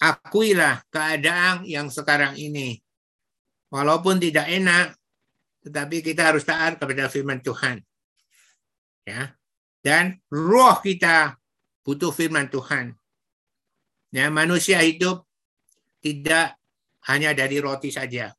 [0.00, 2.80] akuilah keadaan yang sekarang ini.
[3.70, 4.98] Walaupun tidak enak,
[5.62, 7.78] tetapi kita harus taat kepada firman Tuhan.
[9.06, 9.36] Ya.
[9.80, 11.38] Dan roh kita
[11.86, 12.99] butuh firman Tuhan.
[14.10, 15.22] Ya, manusia hidup
[16.02, 16.58] tidak
[17.06, 18.34] hanya dari roti saja,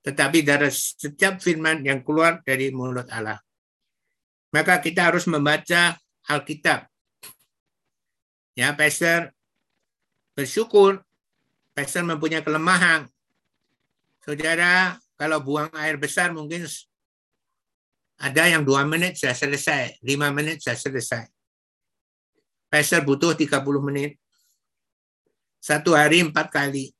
[0.00, 3.36] tetapi dari setiap firman yang keluar dari mulut Allah.
[4.54, 6.88] Maka kita harus membaca Alkitab.
[8.56, 9.34] Ya, Pastor
[10.32, 11.04] bersyukur,
[11.76, 13.04] Pastor mempunyai kelemahan.
[14.24, 16.64] Saudara, kalau buang air besar mungkin
[18.16, 21.24] ada yang dua menit sudah selesai, lima menit sudah selesai.
[22.72, 24.18] Pastor butuh 30 menit.
[25.64, 26.92] Satu hari empat kali.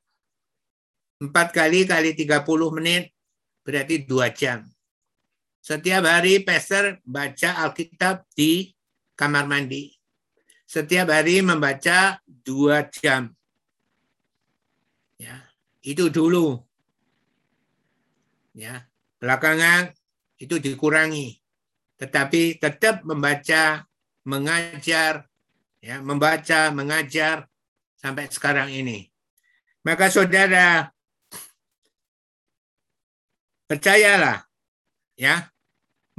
[1.20, 3.12] Empat kali kali tiga puluh menit
[3.60, 4.64] berarti dua jam.
[5.60, 8.72] Setiap hari pastor baca Alkitab di
[9.12, 9.92] kamar mandi.
[10.64, 13.36] Setiap hari membaca dua jam.
[15.20, 15.44] Ya,
[15.84, 16.56] itu dulu.
[18.56, 18.88] Ya,
[19.20, 19.92] belakangan
[20.40, 21.36] itu dikurangi.
[22.00, 23.84] Tetapi tetap membaca,
[24.24, 25.28] mengajar,
[25.84, 27.44] ya, membaca, mengajar
[28.04, 29.08] sampai sekarang ini.
[29.88, 30.92] Maka saudara
[33.64, 34.44] percayalah
[35.16, 35.48] ya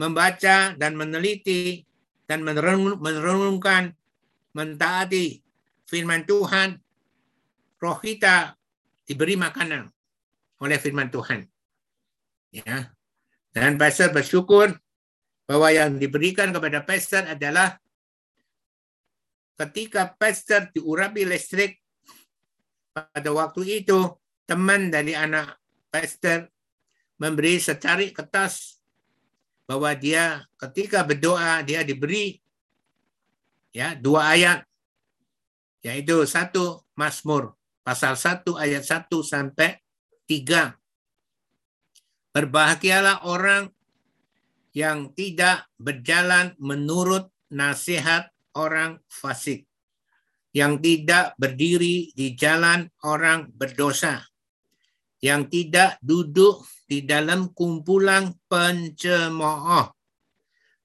[0.01, 1.85] membaca dan meneliti
[2.25, 3.93] dan merenungkan
[4.57, 5.45] mentaati
[5.85, 6.81] firman Tuhan
[7.77, 8.57] roh kita
[9.05, 9.85] diberi makanan
[10.57, 11.45] oleh firman Tuhan
[12.49, 12.89] ya
[13.53, 14.73] dan pastor bersyukur
[15.45, 17.77] bahwa yang diberikan kepada pastor adalah
[19.55, 21.79] ketika pastor diurapi listrik
[22.91, 24.11] pada waktu itu
[24.47, 25.59] teman dari anak
[25.91, 26.47] pastor
[27.15, 28.79] memberi secari kertas
[29.65, 32.37] bahwa dia ketika berdoa dia diberi
[33.71, 34.59] ya dua ayat
[35.81, 39.77] yaitu satu Mazmur pasal satu ayat satu sampai
[40.25, 40.73] tiga.
[42.33, 43.71] Berbahagialah orang
[44.75, 49.67] yang tidak berjalan menurut nasihat orang fasik
[50.55, 54.23] yang tidak berdiri di jalan orang berdosa,
[55.19, 59.91] yang tidak duduk di dalam kumpulan pencemooh,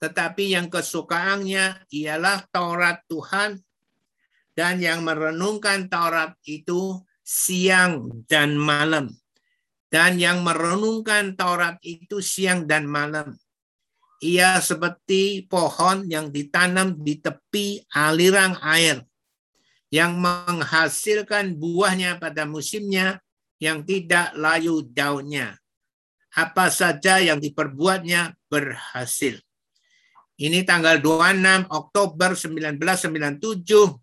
[0.03, 3.63] tetapi yang kesukaannya ialah Taurat Tuhan
[4.59, 9.15] dan yang merenungkan Taurat itu siang dan malam.
[9.91, 13.35] Dan yang merenungkan Taurat itu siang dan malam
[14.21, 19.01] ia seperti pohon yang ditanam di tepi aliran air
[19.91, 23.19] yang menghasilkan buahnya pada musimnya
[23.59, 25.59] yang tidak layu daunnya.
[26.31, 29.43] Apa saja yang diperbuatnya berhasil.
[30.41, 33.99] Ini tanggal 26 Oktober 1997.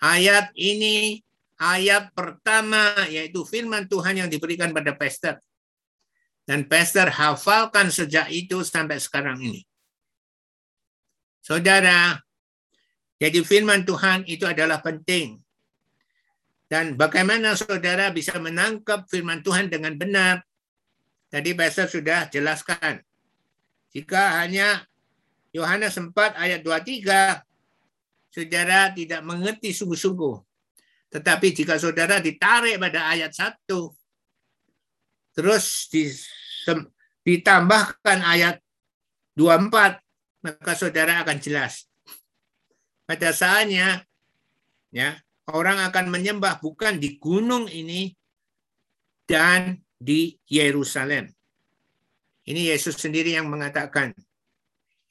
[0.00, 1.20] Ayat ini
[1.58, 5.42] ayat pertama yaitu firman Tuhan yang diberikan pada Pastor.
[6.46, 9.66] Dan pastor hafalkan sejak itu sampai sekarang ini.
[11.42, 12.22] Saudara,
[13.18, 15.42] jadi firman Tuhan itu adalah penting.
[16.70, 20.42] Dan bagaimana saudara bisa menangkap firman Tuhan dengan benar?
[21.30, 23.02] Tadi pastor sudah jelaskan.
[23.90, 24.86] Jika hanya
[25.50, 27.42] Yohanes 4 ayat 23,
[28.30, 30.36] saudara tidak mengerti sungguh-sungguh.
[31.08, 33.95] Tetapi jika saudara ditarik pada ayat 1,
[35.36, 35.92] terus
[37.22, 38.56] ditambahkan ayat
[39.36, 40.00] 24,
[40.40, 41.84] maka saudara akan jelas.
[43.04, 44.08] Pada saatnya,
[44.88, 45.20] ya,
[45.52, 48.16] orang akan menyembah bukan di gunung ini
[49.28, 51.28] dan di Yerusalem.
[52.46, 54.16] Ini Yesus sendiri yang mengatakan.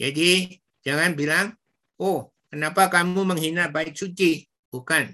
[0.01, 1.53] Jadi jangan bilang,
[2.01, 4.43] oh kenapa kamu menghina bait suci?
[4.73, 5.11] Bukan.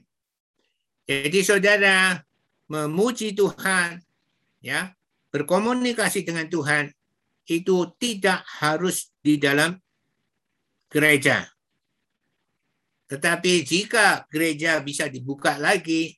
[1.05, 2.21] Jadi saudara
[2.69, 3.99] memuji Tuhan,
[4.61, 4.93] ya
[5.31, 6.91] berkomunikasi dengan Tuhan
[7.47, 9.75] itu tidak harus di dalam
[10.91, 11.47] gereja.
[13.07, 16.15] Tetapi jika gereja bisa dibuka lagi,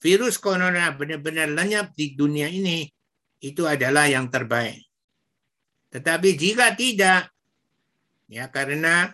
[0.00, 2.84] virus corona benar-benar lenyap di dunia ini,
[3.40, 4.84] itu adalah yang terbaik.
[5.88, 7.32] Tetapi jika tidak,
[8.28, 9.12] ya karena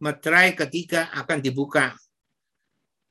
[0.00, 1.92] meterai ketiga akan dibuka.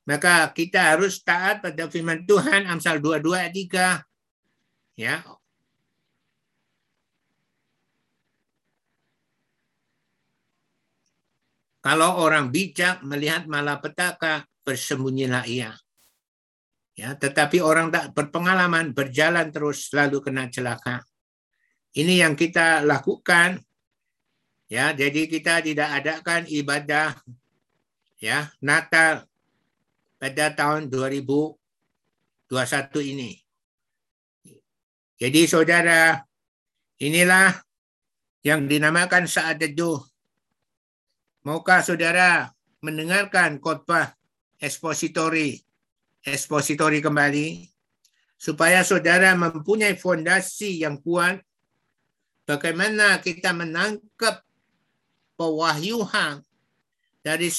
[0.02, 4.98] Maka kita harus taat pada firman Tuhan Amsal 22 ayat 3.
[4.98, 5.22] Ya.
[11.82, 15.74] Kalau orang bijak melihat malapetaka, bersembunyilah ia.
[16.94, 21.02] Ya, tetapi orang tak berpengalaman berjalan terus lalu kena celaka.
[21.92, 23.58] Ini yang kita lakukan.
[24.70, 27.12] Ya, jadi kita tidak adakan ibadah
[28.22, 29.26] ya Natal
[30.22, 31.58] pada tahun 2021
[33.02, 33.42] ini.
[35.18, 36.22] Jadi saudara,
[37.02, 37.58] inilah
[38.46, 40.11] yang dinamakan saat teduh.
[41.42, 42.54] Maukah saudara
[42.86, 44.14] mendengarkan khotbah
[44.62, 45.58] ekspositori
[46.22, 47.66] ekspositori kembali
[48.38, 51.42] supaya saudara mempunyai fondasi yang kuat
[52.46, 54.46] bagaimana kita menangkap
[55.34, 56.46] pewahyuhan
[57.22, 57.50] dari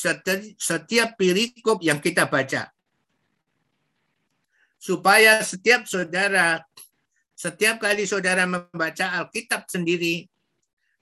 [0.59, 2.71] setiap perikop yang kita baca.
[4.79, 6.59] Supaya setiap saudara,
[7.31, 10.27] setiap kali saudara membaca Alkitab sendiri,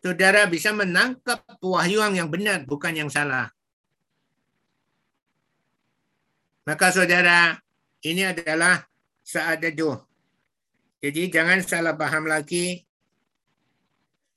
[0.02, 3.54] saudara bisa menangkap pewahyuan yang benar, bukan yang salah.
[6.66, 7.58] Maka saudara,
[8.06, 8.86] ini adalah
[9.22, 9.62] saat.
[11.02, 12.86] Jadi jangan salah paham lagi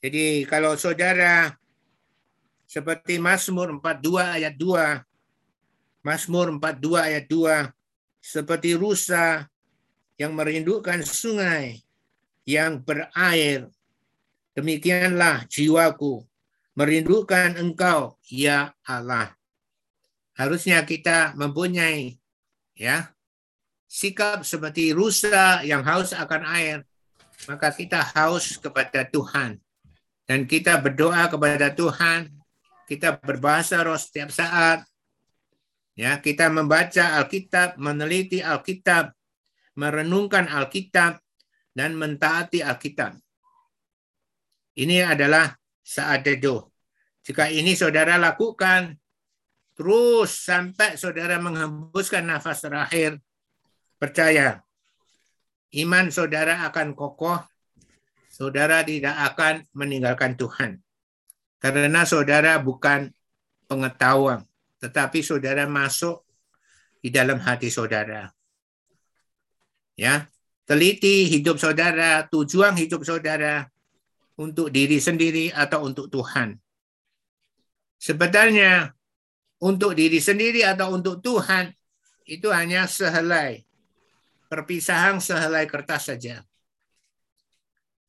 [0.04, 1.56] jadi kalau saudara
[2.68, 5.00] seperti Mazmur 42 ayat 2,
[6.04, 7.72] Mazmur 42 ayat 2,
[8.20, 9.48] seperti rusa
[10.20, 11.80] yang merindukan sungai
[12.44, 13.72] yang berair,
[14.54, 16.24] demikianlah jiwaku
[16.74, 19.34] merindukan engkau, ya Allah.
[20.34, 22.18] Harusnya kita mempunyai
[22.74, 23.14] ya
[23.86, 26.82] sikap seperti rusa yang haus akan air,
[27.46, 29.62] maka kita haus kepada Tuhan
[30.26, 32.32] dan kita berdoa kepada Tuhan,
[32.90, 34.82] kita berbahasa roh setiap saat.
[35.94, 39.14] Ya, kita membaca Alkitab, meneliti Alkitab,
[39.78, 41.22] merenungkan Alkitab
[41.70, 43.14] dan mentaati Alkitab.
[44.74, 46.66] Ini adalah saat teduh.
[47.22, 48.98] Jika ini saudara lakukan
[49.74, 53.22] terus sampai saudara menghembuskan nafas terakhir,
[53.98, 54.62] percaya
[55.74, 57.42] iman saudara akan kokoh
[58.34, 60.82] saudara tidak akan meninggalkan Tuhan.
[61.62, 63.08] Karena saudara bukan
[63.70, 64.44] pengetahuan,
[64.82, 66.26] tetapi saudara masuk
[66.98, 68.28] di dalam hati saudara.
[69.94, 70.26] Ya,
[70.66, 73.70] teliti hidup saudara, tujuan hidup saudara
[74.40, 76.58] untuk diri sendiri atau untuk Tuhan.
[77.98, 78.92] Sebenarnya
[79.62, 81.72] untuk diri sendiri atau untuk Tuhan
[82.28, 83.64] itu hanya sehelai
[84.54, 86.44] perpisahan sehelai kertas saja.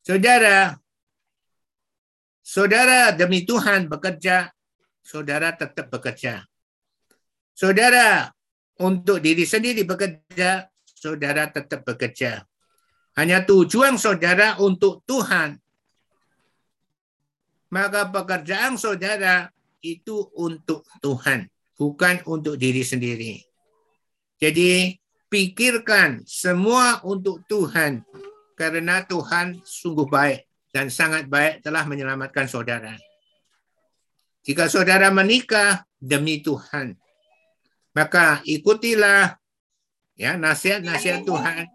[0.06, 0.78] Saudara,
[2.38, 4.54] saudara demi Tuhan bekerja,
[5.02, 6.46] saudara tetap bekerja.
[7.50, 8.30] Saudara
[8.78, 12.46] untuk diri sendiri bekerja, saudara tetap bekerja.
[13.18, 15.58] Hanya tujuan saudara untuk Tuhan.
[17.70, 19.50] Maka pekerjaan saudara
[19.82, 23.42] itu untuk Tuhan, bukan untuk diri sendiri.
[24.38, 24.94] Jadi
[25.26, 28.04] pikirkan semua untuk Tuhan
[28.54, 32.94] karena Tuhan sungguh baik dan sangat baik telah menyelamatkan saudara.
[34.46, 36.94] Jika saudara menikah demi Tuhan,
[37.90, 39.34] maka ikutilah
[40.14, 41.66] ya nasihat-nasihat Tuhan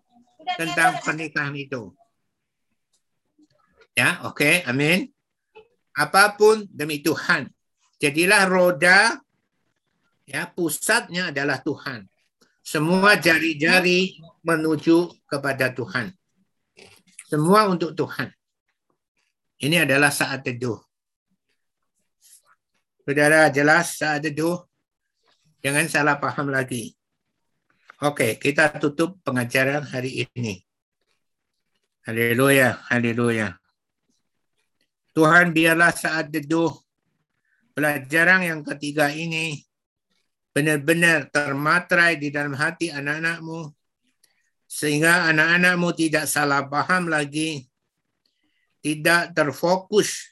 [0.56, 1.92] tentang pernikahan itu.
[3.92, 5.11] Ya, oke, okay, amin.
[5.98, 7.52] Apa pun demi Tuhan.
[8.02, 9.20] Jadilah roda
[10.26, 12.08] ya pusatnya adalah Tuhan.
[12.62, 16.14] Semua jari-jari menuju kepada Tuhan.
[17.28, 18.32] Semua untuk Tuhan.
[19.62, 20.80] Ini adalah saat teduh.
[23.06, 24.62] Saudara jelas saat teduh.
[25.62, 26.98] Jangan salah paham lagi.
[28.02, 30.66] Oke, kita tutup pengajaran hari ini.
[32.02, 33.61] Haleluya, haleluya.
[35.12, 36.72] Tuhan biarlah saat teduh
[37.76, 39.60] pelajaran yang ketiga ini
[40.52, 43.72] benar-benar termatrai di dalam hati anak-anakmu
[44.72, 47.68] sehingga anak-anakmu tidak salah paham lagi,
[48.80, 50.32] tidak terfokus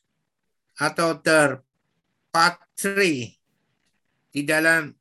[0.80, 3.36] atau terpatri
[4.32, 4.96] di dalam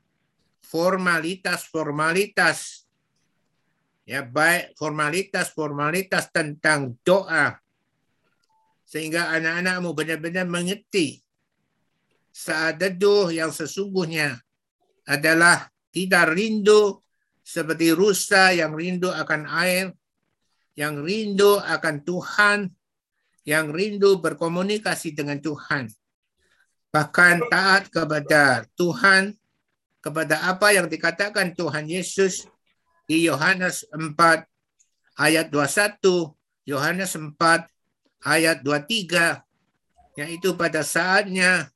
[0.66, 2.83] formalitas-formalitas
[4.09, 7.62] ya baik formalitas-formalitas tentang doa
[8.89, 11.20] sehingga anak-anakmu benar-benar mengerti
[12.32, 14.41] saat teduh yang sesungguhnya
[15.05, 17.05] adalah tidak rindu
[17.45, 19.93] seperti rusa yang rindu akan air,
[20.72, 22.59] yang rindu akan Tuhan,
[23.45, 25.93] yang rindu berkomunikasi dengan Tuhan.
[26.89, 29.36] Bahkan taat kepada Tuhan,
[30.01, 32.49] kepada apa yang dikatakan Tuhan Yesus
[33.05, 34.16] di Yohanes 4
[35.20, 36.32] ayat 21,
[36.68, 37.36] Yohanes 4
[38.25, 39.43] ayat 23,
[40.19, 41.71] yaitu pada saatnya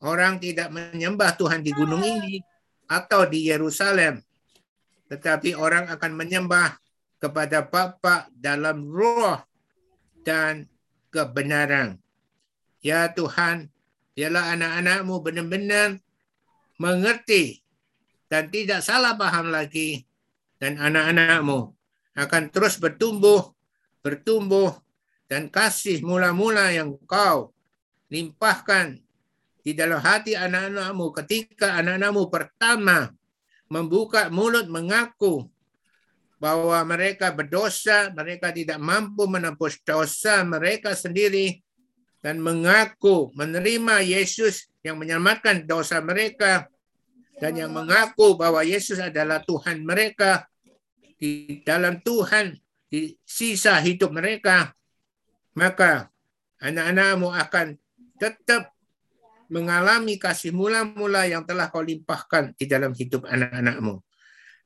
[0.00, 2.40] orang tidak menyembah Tuhan di gunung ini
[2.88, 4.20] atau di Yerusalem,
[5.08, 6.76] tetapi orang akan menyembah
[7.20, 9.36] kepada Bapa dalam roh
[10.24, 10.66] dan
[11.12, 12.00] kebenaran.
[12.80, 13.68] Ya Tuhan,
[14.16, 16.00] biarlah anak-anakmu benar-benar
[16.80, 17.60] mengerti
[18.32, 20.08] dan tidak salah paham lagi
[20.56, 21.76] dan anak-anakmu
[22.16, 23.52] akan terus bertumbuh,
[24.00, 24.72] bertumbuh,
[25.30, 27.54] dan kasih mula-mula yang kau
[28.10, 28.98] limpahkan
[29.62, 33.14] di dalam hati anak-anakmu ketika anak-anakmu pertama
[33.70, 35.46] membuka mulut mengaku
[36.42, 41.62] bahwa mereka berdosa, mereka tidak mampu menembus dosa mereka sendiri
[42.24, 46.66] dan mengaku menerima Yesus yang menyelamatkan dosa mereka
[47.38, 50.48] dan yang mengaku bahwa Yesus adalah Tuhan mereka
[51.20, 52.56] di dalam Tuhan
[52.88, 54.72] di sisa hidup mereka,
[55.56, 56.12] maka
[56.60, 57.78] anak-anakmu akan
[58.20, 58.70] tetap
[59.50, 63.98] mengalami kasih mula-mula yang telah kau limpahkan di dalam hidup anak-anakmu.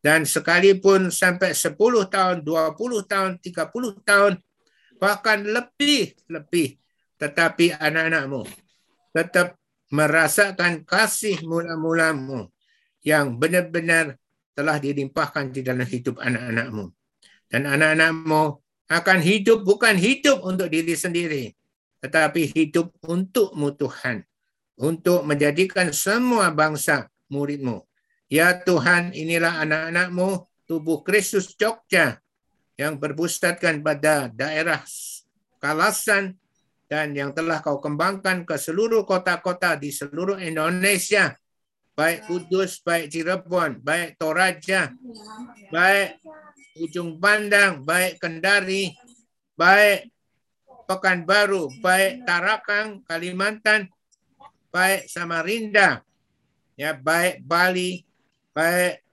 [0.05, 1.81] Dan sekalipun sampai 10
[2.13, 2.77] tahun, 20
[3.09, 4.33] tahun, 30 tahun,
[5.01, 6.77] bahkan lebih-lebih,
[7.17, 8.45] tetapi anak-anakmu
[9.17, 9.57] tetap
[9.89, 12.53] merasakan kasih mula-mulamu
[13.01, 14.21] yang benar-benar
[14.53, 16.93] telah dilimpahkan di dalam hidup anak-anakmu.
[17.49, 21.45] Dan anak-anakmu akan hidup bukan hidup untuk diri sendiri,
[22.05, 24.25] tetapi hidup untukmu Tuhan.
[24.75, 27.87] Untuk menjadikan semua bangsa muridmu.
[28.27, 32.19] Ya Tuhan, inilah anak-anakmu, tubuh Kristus Jogja,
[32.75, 34.83] yang berpusatkan pada daerah
[35.63, 36.35] Kalasan
[36.91, 41.39] dan yang telah kau kembangkan ke seluruh kota-kota di seluruh Indonesia
[41.95, 44.91] baik Kudus, baik Cirebon, baik Toraja,
[45.71, 46.19] baik
[46.75, 48.91] Ujung Pandang, baik Kendari,
[49.55, 50.11] baik
[50.85, 53.87] Pekanbaru, baik Tarakang, Kalimantan,
[54.75, 56.03] baik Samarinda,
[56.75, 58.03] ya baik Bali,
[58.51, 59.07] baik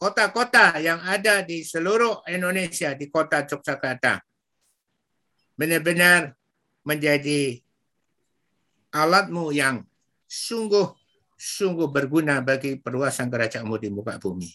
[0.00, 4.24] kota-kota yang ada di seluruh Indonesia di kota Yogyakarta
[5.60, 6.32] benar-benar
[6.88, 7.60] menjadi
[8.96, 9.84] alatmu yang
[10.24, 10.96] sungguh
[11.36, 14.48] sungguh berguna bagi perluasan kerajaanmu di muka bumi.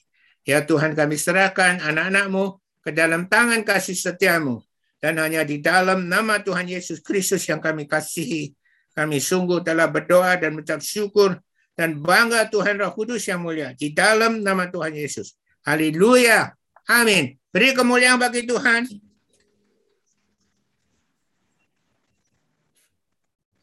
[0.46, 4.62] Ya Tuhan kami serahkan anak-anakmu ke dalam tangan kasih setiamu.
[5.02, 8.54] Dan hanya di dalam nama Tuhan Yesus Kristus yang kami kasihi,
[8.94, 11.38] kami sungguh telah berdoa dan mengucap syukur
[11.76, 13.76] dan bangga Tuhan Roh Kudus yang mulia.
[13.76, 15.36] Di dalam nama Tuhan Yesus.
[15.68, 16.54] Haleluya.
[16.88, 17.36] Amin.
[17.52, 18.88] Beri kemuliaan bagi Tuhan.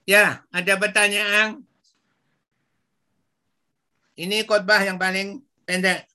[0.03, 1.63] Ya, ada pertanyaan?
[4.19, 6.12] Ini khotbah yang paling pendek.